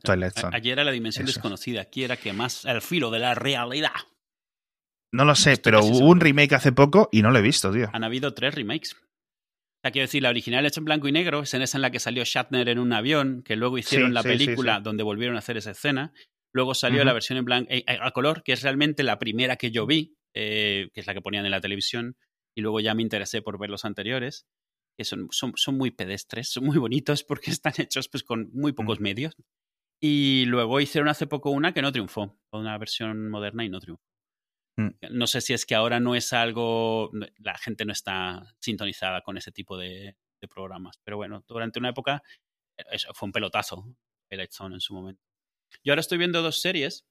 Twilight 0.03 0.39
Zone. 0.39 0.57
Ayer 0.57 0.75
era 0.75 0.85
la 0.85 0.93
dimensión 0.93 1.27
desconocida, 1.27 1.81
aquí 1.81 2.05
era 2.05 2.17
que 2.17 2.33
más 2.33 2.65
al 2.65 2.81
filo 2.81 3.11
de 3.11 3.19
la 3.19 3.35
realidad. 3.35 3.91
No 5.13 5.25
lo 5.25 5.35
sé, 5.35 5.57
pero 5.59 5.85
hubo 5.85 6.09
un 6.09 6.21
remake 6.21 6.55
hace 6.55 6.73
poco 6.73 7.09
y 7.13 7.23
no 7.23 7.31
lo 7.31 7.39
he 7.39 7.43
visto, 7.43 7.73
tío. 7.73 7.89
Han 7.93 8.05
habido 8.05 8.35
tres 8.35 8.55
remakes. 8.55 8.95
O 8.95 9.87
sea, 9.87 9.93
quiero 9.93 10.05
decir, 10.05 10.23
la 10.23 10.31
original 10.31 10.67
hecha 10.67 10.81
en 10.81 10.87
blanco 10.87 11.07
y 11.09 11.13
negro, 11.13 11.43
es 11.43 11.55
en 11.55 11.63
esa 11.63 11.79
en 11.79 11.83
la 11.83 11.91
que 11.91 12.01
salió 12.01 12.25
Shatner 12.25 12.69
en 12.69 12.79
un 12.79 12.93
avión, 12.93 13.43
que 13.45 13.55
luego 13.55 13.79
hicieron 13.79 14.15
la 14.15 14.23
película 14.23 14.81
donde 14.81 15.05
volvieron 15.05 15.37
a 15.37 15.41
hacer 15.41 15.57
esa 15.57 15.73
escena. 15.73 16.13
Luego 16.53 16.75
salió 16.75 17.05
la 17.05 17.13
versión 17.13 17.39
en 17.39 17.45
blanco 17.45 17.69
eh, 17.71 17.85
a 17.87 18.11
color, 18.13 18.43
que 18.43 18.53
es 18.53 18.63
realmente 18.63 19.03
la 19.03 19.19
primera 19.19 19.57
que 19.57 19.71
yo 19.71 19.87
vi, 19.87 20.17
eh, 20.35 20.89
que 20.95 21.01
es 21.01 21.07
la 21.07 21.15
que 21.15 21.21
ponían 21.21 21.45
en 21.45 21.51
la 21.51 21.61
televisión. 21.61 22.17
Y 22.57 22.63
luego 22.63 22.81
ya 22.81 22.95
me 22.95 23.03
interesé 23.03 23.43
por 23.43 23.59
ver 23.59 23.71
los 23.71 23.85
anteriores, 23.85 24.47
que 24.97 25.05
son, 25.05 25.29
son, 25.31 25.77
muy 25.77 25.91
pedestres, 25.91 26.49
son 26.51 26.65
muy 26.65 26.79
bonitos 26.79 27.25
porque 27.25 27.51
están 27.61 27.75
hechos 27.79 28.09
pues, 28.09 28.23
con 28.23 28.51
muy 28.53 28.73
pocos 28.73 29.01
medios. 29.01 29.35
Y 30.01 30.45
luego 30.47 30.81
hicieron 30.81 31.09
hace 31.09 31.27
poco 31.27 31.51
una 31.51 31.73
que 31.73 31.83
no 31.83 31.93
triunfó, 31.93 32.39
una 32.53 32.77
versión 32.79 33.31
moderna 33.31 33.65
y 33.65 33.69
no 33.69 33.81
triunfó. 33.81 34.03
Mm. 34.77 34.89
No 35.11 35.27
sé 35.27 35.41
si 35.41 35.53
es 35.53 35.67
que 35.67 35.75
ahora 35.75 36.01
no 36.01 36.15
es 36.15 36.33
algo, 36.33 37.11
la 37.39 37.57
gente 37.59 37.85
no 37.85 37.93
está 37.93 38.43
sintonizada 38.61 39.23
con 39.23 39.37
ese 39.37 39.53
tipo 39.53 39.79
de, 39.79 40.17
programas, 40.51 41.01
pero 41.03 41.17
bueno, 41.17 41.43
durante 41.49 41.79
una 41.79 41.89
época 41.89 42.23
eh, 42.77 42.85
eso 42.91 43.15
fue 43.15 43.29
un 43.29 43.33
pelotazo 43.33 43.97
el 44.29 44.49
Zone 44.51 44.75
en 44.75 44.81
su 44.83 44.93
momento. 44.93 45.23
Yo 45.83 45.93
ahora 45.93 46.01
estoy 46.01 46.19
viendo 46.19 46.43
dos 46.43 46.61
series, 46.61 47.07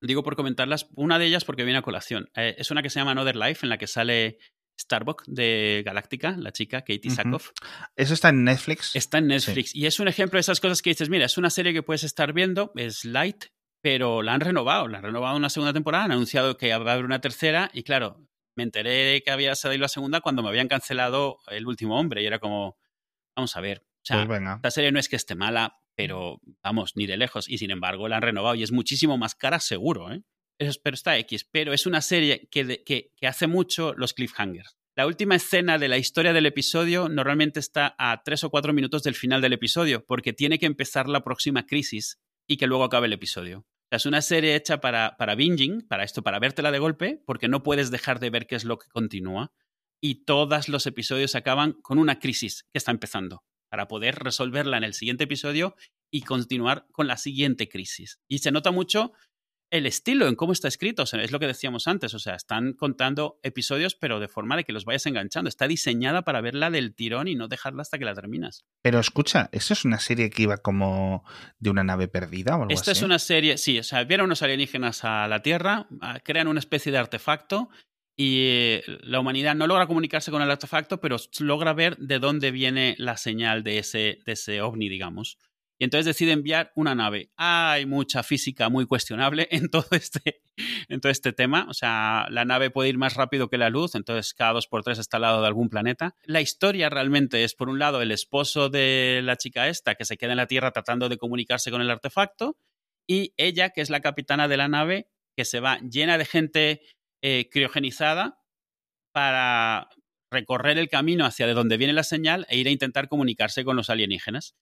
digo 0.00 0.22
por 0.24 0.34
comentarlas, 0.34 0.88
una 0.96 1.20
de 1.20 1.26
ellas 1.26 1.44
porque 1.44 1.62
viene 1.64 1.78
a 1.78 1.82
colación. 1.82 2.30
Eh, 2.34 2.56
es 2.58 2.72
una 2.72 2.82
que 2.82 2.90
se 2.90 2.98
llama 2.98 3.12
Another 3.12 3.36
Life, 3.36 3.64
en 3.64 3.70
la 3.70 3.78
que 3.78 3.86
sale 3.86 4.38
Starbuck 4.78 5.24
de 5.26 5.82
Galáctica, 5.84 6.34
la 6.38 6.52
chica 6.52 6.80
Katie 6.80 7.10
Sackhoff. 7.10 7.50
¿Eso 7.96 8.14
está 8.14 8.28
en 8.30 8.44
Netflix? 8.44 8.94
Está 8.94 9.18
en 9.18 9.26
Netflix. 9.26 9.74
Y 9.74 9.86
es 9.86 10.00
un 10.00 10.08
ejemplo 10.08 10.36
de 10.36 10.42
esas 10.42 10.60
cosas 10.60 10.82
que 10.82 10.90
dices, 10.90 11.10
mira, 11.10 11.26
es 11.26 11.36
una 11.36 11.50
serie 11.50 11.72
que 11.72 11.82
puedes 11.82 12.04
estar 12.04 12.32
viendo, 12.32 12.72
es 12.76 13.04
light, 13.04 13.46
pero 13.80 14.22
la 14.22 14.34
han 14.34 14.40
renovado, 14.40 14.88
la 14.88 14.98
han 14.98 15.04
renovado 15.04 15.36
una 15.36 15.50
segunda 15.50 15.72
temporada, 15.72 16.04
han 16.04 16.12
anunciado 16.12 16.56
que 16.56 16.68
va 16.76 16.90
a 16.90 16.94
haber 16.94 17.04
una 17.04 17.20
tercera 17.20 17.70
y 17.72 17.82
claro, 17.82 18.26
me 18.56 18.62
enteré 18.64 19.22
que 19.22 19.30
había 19.30 19.54
salido 19.54 19.82
la 19.82 19.88
segunda 19.88 20.20
cuando 20.20 20.42
me 20.42 20.48
habían 20.48 20.68
cancelado 20.68 21.38
El 21.46 21.66
último 21.66 21.98
hombre 21.98 22.22
y 22.22 22.26
era 22.26 22.38
como, 22.38 22.76
vamos 23.36 23.56
a 23.56 23.60
ver, 23.60 23.84
o 23.84 24.04
sea, 24.04 24.26
pues 24.26 24.40
esta 24.40 24.70
serie 24.70 24.92
no 24.92 24.98
es 24.98 25.08
que 25.08 25.16
esté 25.16 25.34
mala, 25.34 25.78
pero 25.94 26.40
vamos, 26.62 26.92
ni 26.96 27.06
de 27.06 27.16
lejos 27.16 27.48
y 27.48 27.58
sin 27.58 27.70
embargo 27.70 28.08
la 28.08 28.16
han 28.16 28.22
renovado 28.22 28.54
y 28.54 28.62
es 28.62 28.72
muchísimo 28.72 29.18
más 29.18 29.34
cara 29.34 29.60
seguro, 29.60 30.12
¿eh? 30.12 30.22
Pero 30.82 30.94
está 30.94 31.16
X, 31.18 31.44
pero 31.50 31.72
es 31.72 31.86
una 31.86 32.00
serie 32.00 32.48
que, 32.50 33.12
hace 33.22 33.46
mucho 33.46 33.94
los 33.94 34.12
cliffhangers. 34.12 34.76
La 34.96 35.06
última 35.06 35.36
escena 35.36 35.78
de 35.78 35.86
la 35.86 35.98
historia 35.98 36.32
del 36.32 36.46
episodio 36.46 37.08
normalmente 37.08 37.60
está 37.60 37.94
a 37.98 38.22
tres 38.24 38.42
o 38.42 38.50
cuatro 38.50 38.72
minutos 38.72 39.04
del 39.04 39.14
final 39.14 39.40
del 39.40 39.52
episodio, 39.52 40.04
porque 40.04 40.32
tiene 40.32 40.58
que 40.58 40.66
empezar 40.66 41.08
la 41.08 41.22
próxima 41.22 41.66
crisis 41.66 42.18
y 42.48 42.56
que 42.56 42.66
luego 42.66 42.84
acabe 42.84 43.06
el 43.06 43.12
episodio. 43.12 43.64
es 43.90 44.06
una 44.06 44.20
serie 44.20 44.56
hecha 44.56 44.80
para, 44.80 45.16
para 45.16 45.36
binging, 45.36 45.86
para 45.86 46.02
esto, 46.02 46.22
para 46.22 46.40
vértela 46.40 46.72
de 46.72 46.80
golpe, 46.80 47.22
porque 47.24 47.48
no 47.48 47.62
puedes 47.62 47.92
dejar 47.92 48.18
de 48.18 48.30
ver 48.30 48.46
qué 48.48 48.56
es 48.56 48.64
lo 48.64 48.78
que 48.78 48.88
continúa. 48.88 49.52
Y 50.00 50.24
todos 50.24 50.68
los 50.68 50.86
episodios 50.86 51.36
acaban 51.36 51.74
con 51.74 51.98
una 51.98 52.18
crisis 52.18 52.64
que 52.72 52.78
está 52.78 52.90
empezando, 52.90 53.44
para 53.68 53.86
poder 53.86 54.16
resolverla 54.16 54.78
en 54.78 54.84
el 54.84 54.94
siguiente 54.94 55.24
episodio 55.24 55.76
y 56.10 56.22
continuar 56.22 56.86
con 56.90 57.06
la 57.06 57.16
siguiente 57.16 57.68
crisis. 57.68 58.20
Y 58.28 58.38
se 58.38 58.50
nota 58.50 58.70
mucho 58.70 59.12
el 59.70 59.86
estilo, 59.86 60.26
en 60.28 60.34
cómo 60.34 60.52
está 60.52 60.68
escrito. 60.68 61.02
es 61.02 61.32
lo 61.32 61.38
que 61.38 61.46
decíamos 61.46 61.88
antes. 61.88 62.14
O 62.14 62.18
sea, 62.18 62.34
están 62.34 62.72
contando 62.72 63.38
episodios, 63.42 63.94
pero 63.94 64.20
de 64.20 64.28
forma 64.28 64.56
de 64.56 64.64
que 64.64 64.72
los 64.72 64.84
vayas 64.84 65.06
enganchando. 65.06 65.48
Está 65.48 65.68
diseñada 65.68 66.22
para 66.22 66.40
verla 66.40 66.70
del 66.70 66.94
tirón 66.94 67.28
y 67.28 67.34
no 67.34 67.48
dejarla 67.48 67.82
hasta 67.82 67.98
que 67.98 68.04
la 68.04 68.14
terminas. 68.14 68.64
Pero 68.82 68.98
escucha, 68.98 69.48
¿eso 69.52 69.74
es 69.74 69.84
una 69.84 69.98
serie 69.98 70.30
que 70.30 70.42
iba 70.42 70.58
como 70.58 71.24
de 71.58 71.70
una 71.70 71.84
nave 71.84 72.08
perdida 72.08 72.56
o 72.56 72.62
algo 72.62 72.74
Esta 72.74 72.92
es 72.92 73.02
una 73.02 73.18
serie, 73.18 73.58
sí. 73.58 73.78
O 73.78 73.84
sea, 73.84 74.04
vieron 74.04 74.26
unos 74.26 74.42
alienígenas 74.42 75.04
a 75.04 75.28
la 75.28 75.42
Tierra, 75.42 75.86
crean 76.24 76.48
una 76.48 76.60
especie 76.60 76.92
de 76.92 76.98
artefacto 76.98 77.68
y 78.16 78.80
la 78.86 79.20
humanidad 79.20 79.54
no 79.54 79.66
logra 79.66 79.86
comunicarse 79.86 80.30
con 80.30 80.42
el 80.42 80.50
artefacto, 80.50 81.00
pero 81.00 81.16
logra 81.38 81.72
ver 81.72 81.96
de 81.98 82.18
dónde 82.18 82.50
viene 82.50 82.96
la 82.98 83.16
señal 83.16 83.62
de 83.62 83.78
ese, 83.78 84.18
de 84.26 84.32
ese 84.32 84.60
ovni, 84.60 84.88
digamos 84.88 85.38
y 85.78 85.84
entonces 85.84 86.06
decide 86.06 86.32
enviar 86.32 86.72
una 86.74 86.94
nave. 86.94 87.30
Hay 87.36 87.86
mucha 87.86 88.24
física 88.24 88.68
muy 88.68 88.86
cuestionable 88.86 89.46
en 89.52 89.70
todo 89.70 89.86
este, 89.92 90.42
en 90.88 91.00
todo 91.00 91.10
este 91.10 91.32
tema. 91.32 91.66
O 91.68 91.74
sea, 91.74 92.26
la 92.30 92.44
nave 92.44 92.70
puede 92.70 92.88
ir 92.88 92.98
más 92.98 93.14
rápido 93.14 93.48
que 93.48 93.58
la 93.58 93.70
luz, 93.70 93.94
entonces 93.94 94.34
cada 94.34 94.54
dos 94.54 94.66
por 94.66 94.82
tres 94.82 94.98
está 94.98 95.18
al 95.18 95.22
lado 95.22 95.40
de 95.40 95.46
algún 95.46 95.68
planeta. 95.68 96.16
La 96.24 96.40
historia 96.40 96.90
realmente 96.90 97.44
es, 97.44 97.54
por 97.54 97.68
un 97.68 97.78
lado, 97.78 98.02
el 98.02 98.10
esposo 98.10 98.68
de 98.68 99.20
la 99.22 99.36
chica 99.36 99.68
esta 99.68 99.94
que 99.94 100.04
se 100.04 100.16
queda 100.16 100.32
en 100.32 100.38
la 100.38 100.46
Tierra 100.46 100.72
tratando 100.72 101.08
de 101.08 101.16
comunicarse 101.16 101.70
con 101.70 101.80
el 101.80 101.90
artefacto 101.90 102.56
y 103.06 103.32
ella, 103.36 103.70
que 103.70 103.80
es 103.80 103.88
la 103.88 104.00
capitana 104.00 104.48
de 104.48 104.56
la 104.56 104.68
nave, 104.68 105.08
que 105.36 105.44
se 105.44 105.60
va 105.60 105.78
llena 105.78 106.18
de 106.18 106.24
gente 106.24 106.82
eh, 107.22 107.48
criogenizada 107.50 108.40
para 109.12 109.88
recorrer 110.30 110.76
el 110.76 110.88
camino 110.88 111.24
hacia 111.24 111.46
de 111.46 111.54
donde 111.54 111.78
viene 111.78 111.92
la 111.92 112.02
señal 112.02 112.46
e 112.50 112.58
ir 112.58 112.66
a 112.66 112.70
intentar 112.70 113.08
comunicarse 113.08 113.64
con 113.64 113.76
los 113.76 113.88
alienígenas 113.88 114.56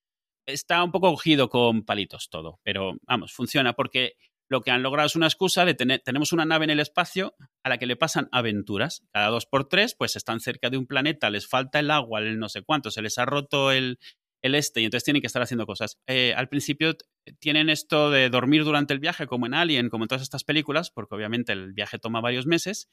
está 0.46 0.82
un 0.82 0.92
poco 0.92 1.10
cogido 1.10 1.48
con 1.48 1.84
palitos 1.84 2.28
todo, 2.30 2.60
pero 2.62 2.94
vamos, 3.06 3.32
funciona 3.32 3.74
porque 3.74 4.14
lo 4.48 4.62
que 4.62 4.70
han 4.70 4.82
logrado 4.82 5.06
es 5.06 5.16
una 5.16 5.26
excusa 5.26 5.64
de 5.64 5.74
tener, 5.74 6.00
tenemos 6.00 6.32
una 6.32 6.44
nave 6.44 6.64
en 6.64 6.70
el 6.70 6.80
espacio 6.80 7.34
a 7.64 7.68
la 7.68 7.78
que 7.78 7.86
le 7.86 7.96
pasan 7.96 8.28
aventuras. 8.30 9.04
Cada 9.12 9.28
dos 9.28 9.46
por 9.46 9.68
tres, 9.68 9.94
pues 9.98 10.14
están 10.14 10.40
cerca 10.40 10.70
de 10.70 10.78
un 10.78 10.86
planeta, 10.86 11.30
les 11.30 11.48
falta 11.48 11.80
el 11.80 11.90
agua, 11.90 12.20
el 12.20 12.38
no 12.38 12.48
sé 12.48 12.62
cuánto, 12.62 12.90
se 12.90 13.02
les 13.02 13.18
ha 13.18 13.24
roto 13.24 13.72
el, 13.72 13.98
el 14.42 14.54
este 14.54 14.80
y 14.80 14.84
entonces 14.84 15.04
tienen 15.04 15.20
que 15.20 15.26
estar 15.26 15.42
haciendo 15.42 15.66
cosas. 15.66 15.98
Eh, 16.06 16.32
al 16.36 16.48
principio 16.48 16.96
tienen 17.40 17.68
esto 17.68 18.10
de 18.10 18.30
dormir 18.30 18.64
durante 18.64 18.94
el 18.94 19.00
viaje, 19.00 19.26
como 19.26 19.46
en 19.46 19.54
Alien, 19.54 19.90
como 19.90 20.04
en 20.04 20.08
todas 20.08 20.22
estas 20.22 20.44
películas, 20.44 20.90
porque 20.90 21.14
obviamente 21.14 21.52
el 21.52 21.72
viaje 21.72 21.98
toma 21.98 22.20
varios 22.20 22.46
meses. 22.46 22.88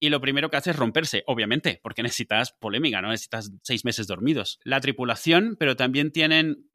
Y 0.00 0.10
lo 0.10 0.20
primero 0.20 0.48
que 0.48 0.56
hace 0.56 0.70
es 0.70 0.76
romperse, 0.76 1.24
obviamente, 1.26 1.80
porque 1.82 2.02
necesitas 2.04 2.52
polémica, 2.52 3.00
¿no? 3.00 3.08
Necesitas 3.08 3.50
seis 3.62 3.84
meses 3.84 4.06
dormidos. 4.06 4.60
La 4.62 4.80
tripulación, 4.80 5.56
pero 5.58 5.74
también 5.74 6.12
tienen 6.12 6.67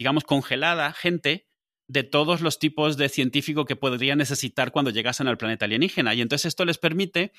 digamos, 0.00 0.24
congelada 0.24 0.94
gente 0.94 1.46
de 1.86 2.04
todos 2.04 2.40
los 2.40 2.58
tipos 2.58 2.96
de 2.96 3.10
científico 3.10 3.66
que 3.66 3.76
podrían 3.76 4.16
necesitar 4.16 4.72
cuando 4.72 4.90
llegasen 4.90 5.28
al 5.28 5.36
planeta 5.36 5.66
alienígena. 5.66 6.14
Y 6.14 6.22
entonces 6.22 6.46
esto 6.46 6.64
les 6.64 6.78
permite 6.78 7.32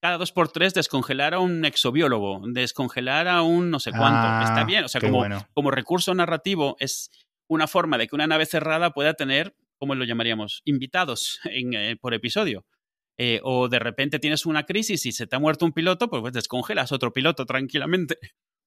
cada 0.00 0.16
dos 0.16 0.30
por 0.30 0.52
tres 0.52 0.74
descongelar 0.74 1.34
a 1.34 1.40
un 1.40 1.64
exobiólogo, 1.64 2.40
descongelar 2.46 3.26
a 3.26 3.42
un 3.42 3.68
no 3.68 3.80
sé 3.80 3.90
cuánto. 3.90 4.44
Está 4.44 4.60
ah, 4.60 4.64
bien, 4.64 4.84
o 4.84 4.88
sea, 4.88 5.00
como, 5.00 5.24
como 5.54 5.72
recurso 5.72 6.14
narrativo 6.14 6.76
es 6.78 7.10
una 7.48 7.66
forma 7.66 7.98
de 7.98 8.06
que 8.06 8.14
una 8.14 8.28
nave 8.28 8.46
cerrada 8.46 8.92
pueda 8.92 9.14
tener, 9.14 9.56
¿cómo 9.76 9.96
lo 9.96 10.04
llamaríamos? 10.04 10.62
Invitados 10.64 11.40
en, 11.46 11.74
eh, 11.74 11.96
por 12.00 12.14
episodio. 12.14 12.64
Eh, 13.18 13.40
o 13.42 13.68
de 13.68 13.80
repente 13.80 14.20
tienes 14.20 14.46
una 14.46 14.66
crisis 14.66 15.04
y 15.04 15.10
se 15.10 15.26
te 15.26 15.34
ha 15.34 15.40
muerto 15.40 15.64
un 15.64 15.72
piloto, 15.72 16.08
pues, 16.08 16.20
pues 16.20 16.32
descongelas 16.32 16.92
otro 16.92 17.12
piloto 17.12 17.44
tranquilamente 17.44 18.18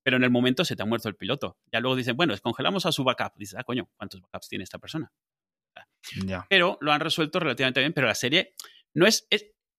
pero 0.08 0.16
en 0.16 0.24
el 0.24 0.30
momento 0.30 0.64
se 0.64 0.78
te 0.78 0.84
ha 0.84 0.86
muerto 0.86 1.10
el 1.10 1.18
piloto. 1.18 1.58
Ya 1.70 1.82
luego 1.82 1.98
dicen, 1.98 2.16
bueno, 2.16 2.32
descongelamos 2.32 2.86
a 2.86 2.94
su 2.94 3.04
backup. 3.04 3.34
Dices, 3.36 3.60
ah, 3.60 3.66
coño, 3.66 3.90
¿cuántos 3.98 4.22
backups 4.22 4.48
tiene 4.48 4.64
esta 4.64 4.80
persona? 4.80 5.12
Pero 6.48 6.78
lo 6.80 6.94
han 6.94 7.02
resuelto 7.02 7.42
relativamente 7.42 7.82
bien, 7.82 7.92
pero 7.92 8.08
la 8.08 8.16
serie 8.16 8.54
no 8.94 9.06
es, 9.06 9.28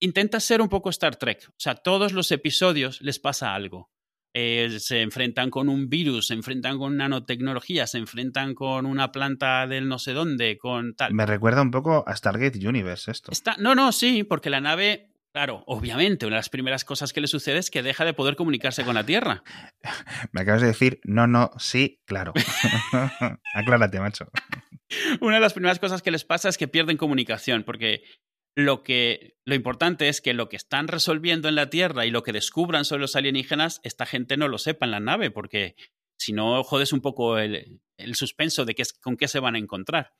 intenta 0.00 0.38
ser 0.38 0.60
un 0.60 0.68
poco 0.68 0.90
Star 0.90 1.16
Trek. 1.16 1.48
O 1.48 1.54
sea, 1.56 1.76
todos 1.76 2.12
los 2.12 2.30
episodios 2.30 3.00
les 3.00 3.18
pasa 3.18 3.54
algo. 3.54 3.90
Eh, 4.34 4.76
se 4.80 5.00
enfrentan 5.00 5.48
con 5.48 5.70
un 5.70 5.88
virus, 5.88 6.26
se 6.26 6.34
enfrentan 6.34 6.76
con 6.76 6.98
nanotecnología, 6.98 7.86
se 7.86 7.96
enfrentan 7.96 8.54
con 8.54 8.84
una 8.84 9.10
planta 9.10 9.66
del 9.66 9.88
no 9.88 9.98
sé 9.98 10.12
dónde, 10.12 10.58
con 10.58 10.94
tal. 10.94 11.14
Me 11.14 11.24
recuerda 11.24 11.62
un 11.62 11.70
poco 11.70 12.04
a 12.06 12.14
Stargate 12.14 12.68
Universe 12.68 13.10
esto. 13.10 13.32
Está, 13.32 13.56
no, 13.56 13.74
no, 13.74 13.92
sí, 13.92 14.24
porque 14.24 14.50
la 14.50 14.60
nave 14.60 15.08
Claro, 15.32 15.62
obviamente, 15.66 16.24
una 16.26 16.36
de 16.36 16.38
las 16.38 16.48
primeras 16.48 16.84
cosas 16.84 17.12
que 17.12 17.20
le 17.20 17.26
sucede 17.26 17.58
es 17.58 17.70
que 17.70 17.82
deja 17.82 18.04
de 18.04 18.14
poder 18.14 18.34
comunicarse 18.34 18.84
con 18.84 18.94
la 18.94 19.04
Tierra. 19.04 19.42
Me 20.32 20.40
acabas 20.40 20.62
de 20.62 20.68
decir, 20.68 21.00
no, 21.04 21.26
no, 21.26 21.50
sí, 21.58 22.00
claro. 22.06 22.32
Aclárate, 23.54 24.00
macho. 24.00 24.28
Una 25.20 25.36
de 25.36 25.40
las 25.40 25.52
primeras 25.52 25.78
cosas 25.78 26.00
que 26.02 26.10
les 26.10 26.24
pasa 26.24 26.48
es 26.48 26.56
que 26.56 26.66
pierden 26.66 26.96
comunicación, 26.96 27.62
porque 27.64 28.02
lo 28.56 28.82
que 28.82 29.36
lo 29.44 29.54
importante 29.54 30.08
es 30.08 30.20
que 30.20 30.32
lo 30.32 30.48
que 30.48 30.56
están 30.56 30.88
resolviendo 30.88 31.48
en 31.48 31.56
la 31.56 31.68
Tierra 31.68 32.06
y 32.06 32.10
lo 32.10 32.22
que 32.22 32.32
descubran 32.32 32.86
sobre 32.86 33.02
los 33.02 33.14
alienígenas, 33.14 33.80
esta 33.84 34.06
gente 34.06 34.38
no 34.38 34.48
lo 34.48 34.56
sepa 34.56 34.86
en 34.86 34.92
la 34.92 35.00
nave, 35.00 35.30
porque 35.30 35.76
si 36.18 36.32
no 36.32 36.64
jodes 36.64 36.92
un 36.94 37.02
poco 37.02 37.38
el, 37.38 37.80
suspenso 38.14 38.64
de 38.64 38.74
con 39.02 39.16
qué 39.16 39.28
se 39.28 39.40
van 39.40 39.56
a 39.56 39.58
encontrar. 39.58 40.14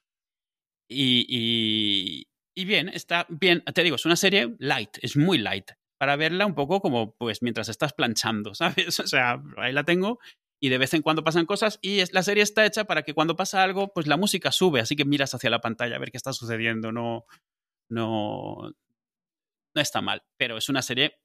y, 0.89 1.27
y 1.29 2.29
bien, 2.65 2.89
está 2.89 3.27
bien, 3.29 3.63
te 3.63 3.83
digo, 3.83 3.97
es 3.97 4.07
una 4.07 4.17
serie 4.17 4.57
light, 4.59 4.99
es 5.03 5.17
muy 5.17 5.39
light, 5.39 5.71
para 5.99 6.17
verla 6.17 6.47
un 6.47 6.55
poco 6.55 6.81
como 6.81 7.15
pues 7.17 7.43
mientras 7.43 7.69
estás 7.69 7.93
planchando, 7.93 8.55
¿sabes? 8.55 9.01
O 9.01 9.07
sea, 9.07 9.43
ahí 9.57 9.73
la 9.73 9.85
tengo 9.85 10.19
y 10.61 10.71
de 10.71 10.79
vez 10.79 10.93
en 10.95 11.03
cuando 11.03 11.23
pasan 11.23 11.47
cosas 11.47 11.79
y 11.83 12.01
es, 12.01 12.13
la 12.13 12.23
serie 12.23 12.43
está 12.43 12.67
hecha 12.67 12.85
para 12.85 13.03
que 13.03 13.15
cuando 13.15 13.37
pasa 13.37 13.63
algo, 13.63 13.93
pues 13.93 14.07
la 14.07 14.17
música 14.17 14.51
sube, 14.51 14.81
así 14.81 14.97
que 14.97 15.05
miras 15.05 15.35
hacia 15.35 15.51
la 15.51 15.61
pantalla 15.61 15.97
a 15.97 15.99
ver 15.99 16.11
qué 16.11 16.17
está 16.17 16.33
sucediendo, 16.33 16.91
no, 16.91 17.27
no, 17.91 18.73
no 19.75 19.81
está 19.81 20.01
mal, 20.01 20.23
pero 20.37 20.57
es 20.57 20.69
una 20.69 20.83
serie 20.83 21.21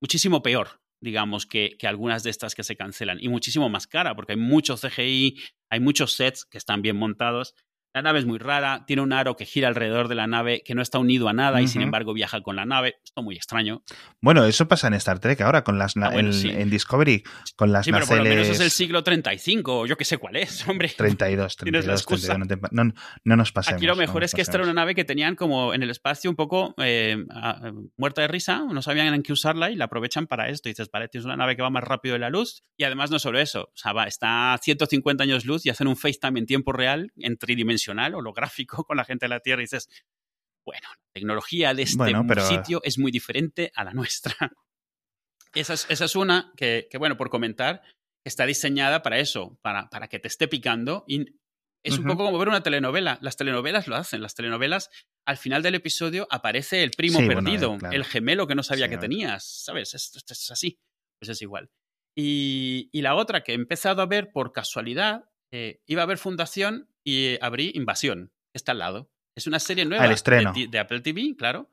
muchísimo 0.00 0.42
peor, 0.42 0.80
digamos, 1.02 1.46
que, 1.46 1.76
que, 1.78 1.88
algunas 1.88 2.22
de 2.22 2.30
estas 2.30 2.54
que 2.54 2.62
se 2.62 2.76
cancelan 2.76 3.18
y 3.20 3.28
muchísimo 3.28 3.68
más 3.68 3.88
cara, 3.88 4.14
porque 4.14 4.32
hay 4.32 4.38
mucho 4.38 4.76
CGI, 4.76 5.40
hay 5.70 5.80
muchos 5.80 6.12
sets 6.12 6.44
que 6.44 6.58
están 6.58 6.82
bien 6.82 6.96
montados 6.96 7.54
La 7.98 8.02
nave 8.02 8.20
es 8.20 8.26
muy 8.26 8.38
rara, 8.38 8.84
tiene 8.86 9.02
un 9.02 9.12
aro 9.12 9.34
que 9.34 9.44
gira 9.44 9.66
alrededor 9.66 10.06
de 10.06 10.14
la 10.14 10.28
nave 10.28 10.62
que 10.64 10.76
no 10.76 10.82
está 10.82 11.00
unido 11.00 11.28
a 11.28 11.32
nada 11.32 11.60
y 11.60 11.66
sin 11.66 11.82
embargo 11.82 12.14
viaja 12.14 12.40
con 12.42 12.54
la 12.54 12.64
nave. 12.64 12.98
Esto 13.02 13.24
muy 13.24 13.34
extraño. 13.34 13.82
Bueno, 14.20 14.44
eso 14.44 14.68
pasa 14.68 14.86
en 14.86 14.94
Star 14.94 15.18
Trek 15.18 15.40
ahora 15.40 15.64
con 15.64 15.78
las 15.78 15.96
ah, 15.96 16.12
en, 16.14 16.70
Discovery 16.70 17.24
con 17.56 17.72
las 17.72 17.84
Sí, 17.84 17.90
pero 17.90 18.06
por 18.06 18.18
lo 18.18 18.22
menos 18.22 18.46
es 18.46 18.60
el 18.60 18.70
siglo 18.70 19.02
35, 19.02 19.86
yo 19.86 19.96
que 19.96 20.04
sé 20.04 20.18
cuál 20.18 20.36
es, 20.36 20.64
hombre. 20.68 20.92
32, 20.96 21.56
32, 21.56 22.06
32 22.06 22.70
no, 22.70 22.92
no, 23.24 23.36
nos 23.36 23.50
pasemos. 23.50 23.78
Aquí 23.78 23.86
lo 23.88 23.96
mejor 23.96 24.22
es 24.22 24.32
que 24.32 24.42
esta 24.42 24.58
era 24.58 24.62
una 24.62 24.74
nave 24.74 24.94
que 24.94 25.04
tenían 25.04 25.34
como 25.34 25.74
en 25.74 25.82
el 25.82 25.90
espacio 25.90 26.30
un 26.30 26.36
poco 26.36 26.76
eh, 26.78 27.16
muerta 27.96 28.22
de 28.22 28.28
risa, 28.28 28.64
no 28.70 28.80
sabían 28.80 29.12
en 29.12 29.24
qué 29.24 29.32
usarla 29.32 29.72
y 29.72 29.74
la 29.74 29.86
aprovechan 29.86 30.28
para 30.28 30.50
esto. 30.50 30.68
Y 30.68 30.72
dices, 30.72 30.88
vale, 30.92 31.08
tienes 31.08 31.24
una 31.24 31.36
nave 31.36 31.56
que 31.56 31.62
va 31.62 31.70
más 31.70 31.82
rápido 31.82 32.12
de 32.12 32.20
la 32.20 32.30
luz 32.30 32.62
y 32.76 32.84
además 32.84 33.10
no 33.10 33.18
solo 33.18 33.40
eso, 33.40 33.62
o 33.62 33.76
sea, 33.76 33.92
va, 33.92 34.04
está 34.04 34.54
a 34.54 34.58
150 34.58 35.24
años 35.24 35.44
luz 35.44 35.66
y 35.66 35.70
hacen 35.70 35.88
un 35.88 35.96
FaceTime 35.96 36.38
en 36.38 36.46
tiempo 36.46 36.70
real, 36.70 37.12
en 37.16 37.36
tridimensional 37.38 37.87
holográfico 38.14 38.84
con 38.84 38.96
la 38.96 39.04
gente 39.04 39.26
de 39.26 39.30
la 39.30 39.40
Tierra 39.40 39.62
y 39.62 39.64
dices, 39.64 39.88
bueno, 40.64 40.86
la 40.90 41.12
tecnología 41.14 41.74
de 41.74 41.82
este 41.82 42.40
sitio 42.42 42.80
es 42.84 42.98
muy 42.98 43.10
diferente 43.10 43.72
a 43.74 43.84
la 43.84 43.92
nuestra. 43.92 44.34
Esa 45.54 45.74
es, 45.74 46.16
una 46.16 46.52
que, 46.56 46.88
bueno, 46.98 47.16
por 47.16 47.30
comentar, 47.30 47.82
está 48.24 48.44
diseñada 48.44 49.02
para 49.02 49.18
eso, 49.18 49.58
para, 49.62 49.88
para 49.88 50.08
que 50.08 50.18
te 50.18 50.28
esté 50.28 50.46
picando. 50.46 51.04
Y 51.08 51.24
es 51.82 51.98
un 51.98 52.04
poco 52.04 52.24
como 52.24 52.38
ver 52.38 52.48
una 52.48 52.62
telenovela. 52.62 53.18
Las 53.22 53.36
telenovelas 53.36 53.88
lo 53.88 53.96
hacen. 53.96 54.20
Las 54.20 54.34
telenovelas, 54.34 54.90
al 55.26 55.36
final 55.36 55.62
del 55.62 55.76
episodio, 55.76 56.26
aparece 56.30 56.82
el 56.82 56.90
primo 56.90 57.18
perdido, 57.18 57.78
el 57.90 58.04
gemelo 58.04 58.46
que 58.46 58.54
no 58.54 58.62
sabía 58.62 58.88
que 58.88 58.98
tenías. 58.98 59.44
¿Sabes? 59.64 59.94
Esto, 59.94 60.18
es 60.28 60.50
así. 60.50 60.78
Pues 61.18 61.30
es 61.30 61.42
igual. 61.42 61.70
Y, 62.14 62.90
la 62.92 63.14
otra 63.14 63.42
que 63.42 63.52
he 63.52 63.54
empezado 63.54 64.02
a 64.02 64.06
ver 64.06 64.30
por 64.32 64.52
casualidad, 64.52 65.24
eh, 65.52 65.80
iba 65.86 66.02
a 66.02 66.06
ver 66.06 66.18
Fundación 66.18 66.88
y 67.08 67.38
abrí 67.40 67.72
Invasión, 67.74 68.34
está 68.54 68.72
al 68.72 68.80
lado. 68.80 69.10
Es 69.34 69.46
una 69.46 69.60
serie 69.60 69.86
nueva 69.86 70.06
De, 70.06 70.78
Apple 70.78 71.00
TV, 71.00 71.34
claro, 71.38 71.70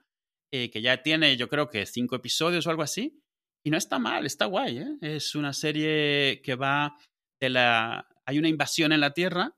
eh, 0.54 0.72
que 0.72 0.82
ya 0.82 1.04
tiene 1.04 1.36
yo 1.36 1.50
creo 1.50 1.70
que 1.70 1.86
cinco 1.86 2.16
episodios 2.16 2.66
o 2.66 2.70
algo 2.70 2.84
así. 2.84 3.22
Y 3.66 3.70
no 3.70 3.78
está 3.78 4.00
mal, 4.00 4.26
está 4.26 4.46
guay. 4.46 4.78
¿eh? 4.78 4.98
Es 5.02 5.36
una 5.36 5.52
serie 5.52 6.42
que 6.42 6.56
va 6.56 6.96
de 7.42 7.50
la... 7.50 8.08
Hay 8.26 8.40
una 8.40 8.48
invasión 8.48 8.94
en 8.94 9.02
la 9.02 9.12
Tierra. 9.12 9.58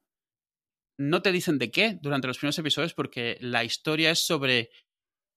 No 0.97 1.21
te 1.21 1.31
dicen 1.31 1.59
de 1.59 1.69
qué 1.69 1.99
durante 2.01 2.27
los 2.27 2.39
primeros 2.39 2.57
episodios 2.57 2.95
porque 2.95 3.37
la 3.39 3.63
historia 3.63 4.09
es 4.09 4.25
sobre 4.25 4.71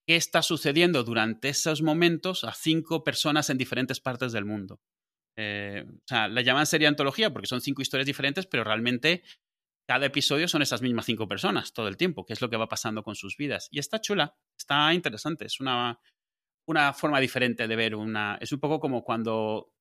qué 0.09 0.17
está 0.17 0.41
sucediendo 0.41 1.05
durante 1.05 1.51
esos 1.51 1.83
momentos 1.83 2.45
a 2.45 2.55
cinco 2.55 3.05
personas 3.05 3.51
en 3.51 3.59
diferentes 3.59 4.01
partes 4.01 4.33
del 4.33 4.47
mundo. 4.47 4.81
Eh, 5.37 5.85
o 5.87 6.03
sea, 6.07 6.29
la 6.29 6.41
llaman 6.41 6.67
serie 6.67 6.89
antología 6.89 7.31
porque 7.31 7.47
son 7.47 7.61
cinco 7.61 7.83
historias 7.83 8.07
diferentes, 8.07 8.47
pero 8.47 8.65
realmente 8.65 9.23
cada 9.91 10.07
episodio 10.07 10.47
son 10.47 10.63
esas 10.63 10.83
mismas 10.83 11.05
cinco 11.05 11.27
personas 11.27 11.73
todo 11.73 11.89
el 11.89 11.97
tiempo, 11.97 12.25
que 12.25 12.33
es 12.33 12.41
lo 12.41 12.49
que 12.49 12.57
va 12.57 12.69
pasando 12.69 13.03
con 13.03 13.17
sus 13.17 13.37
vidas. 13.37 13.67
Y 13.73 13.81
está 13.81 14.01
chula, 14.01 14.37
está 14.57 14.95
interesante, 14.95 15.47
es 15.47 15.59
una, 15.59 15.99
una 16.69 16.93
forma 16.93 17.19
diferente 17.19 17.67
de 17.67 17.75
ver 17.75 17.97
una... 17.97 18.39
Es 18.41 18.53
un 18.53 18.61
poco 18.61 18.79
como 18.79 19.03
cuando... 19.03 19.75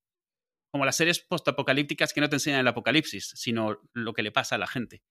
Como 0.72 0.84
las 0.84 0.96
series 0.96 1.20
postapocalípticas 1.20 2.12
que 2.12 2.22
no 2.22 2.28
te 2.28 2.38
enseñan 2.38 2.62
el 2.62 2.68
apocalipsis, 2.68 3.34
sino 3.36 3.82
lo 3.94 4.14
que 4.14 4.24
le 4.24 4.32
pasa 4.32 4.56
a 4.56 4.58
la 4.58 4.66
gente. 4.66 5.04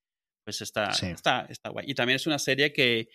Pues 0.44 0.62
está, 0.62 0.88
está, 0.88 1.46
está 1.48 1.68
guay. 1.68 1.84
Y 1.88 1.94
también 1.94 2.16
es 2.16 2.26
una 2.26 2.40
serie 2.40 2.72
que, 2.72 3.08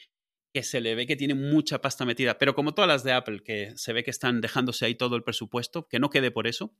que 0.53 0.63
se 0.63 0.79
le 0.79 0.95
ve 0.95 1.05
que 1.05 1.17
tiene 1.17 1.35
mucha 1.35 1.81
pasta 1.81 2.05
metida, 2.05 2.37
pero 2.37 2.55
como 2.55 2.73
todas 2.73 2.87
las 2.87 3.03
de 3.03 3.11
Apple, 3.11 3.43
que 3.43 3.73
se 3.75 3.91
ve 3.91 4.05
que 4.05 4.11
están 4.11 4.39
dejándose 4.39 4.85
ahí 4.85 4.95
todo 4.95 5.17
el 5.17 5.23
presupuesto, 5.23 5.89
que 5.89 5.99
no 5.99 6.09
quede 6.09 6.31
por 6.31 6.47
eso. 6.47 6.77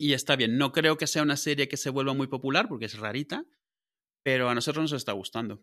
Y 0.00 0.14
está 0.14 0.34
bien, 0.34 0.58
no 0.58 0.72
creo 0.72 0.96
que 0.96 1.06
sea 1.06 1.22
una 1.22 1.36
serie 1.36 1.68
que 1.68 1.76
se 1.76 1.90
vuelva 1.90 2.12
muy 2.12 2.26
popular 2.26 2.66
porque 2.66 2.86
es 2.86 2.98
rarita, 2.98 3.46
pero 4.22 4.48
a 4.48 4.54
nosotros 4.54 4.82
nos 4.82 4.92
está 4.92 5.12
gustando. 5.12 5.62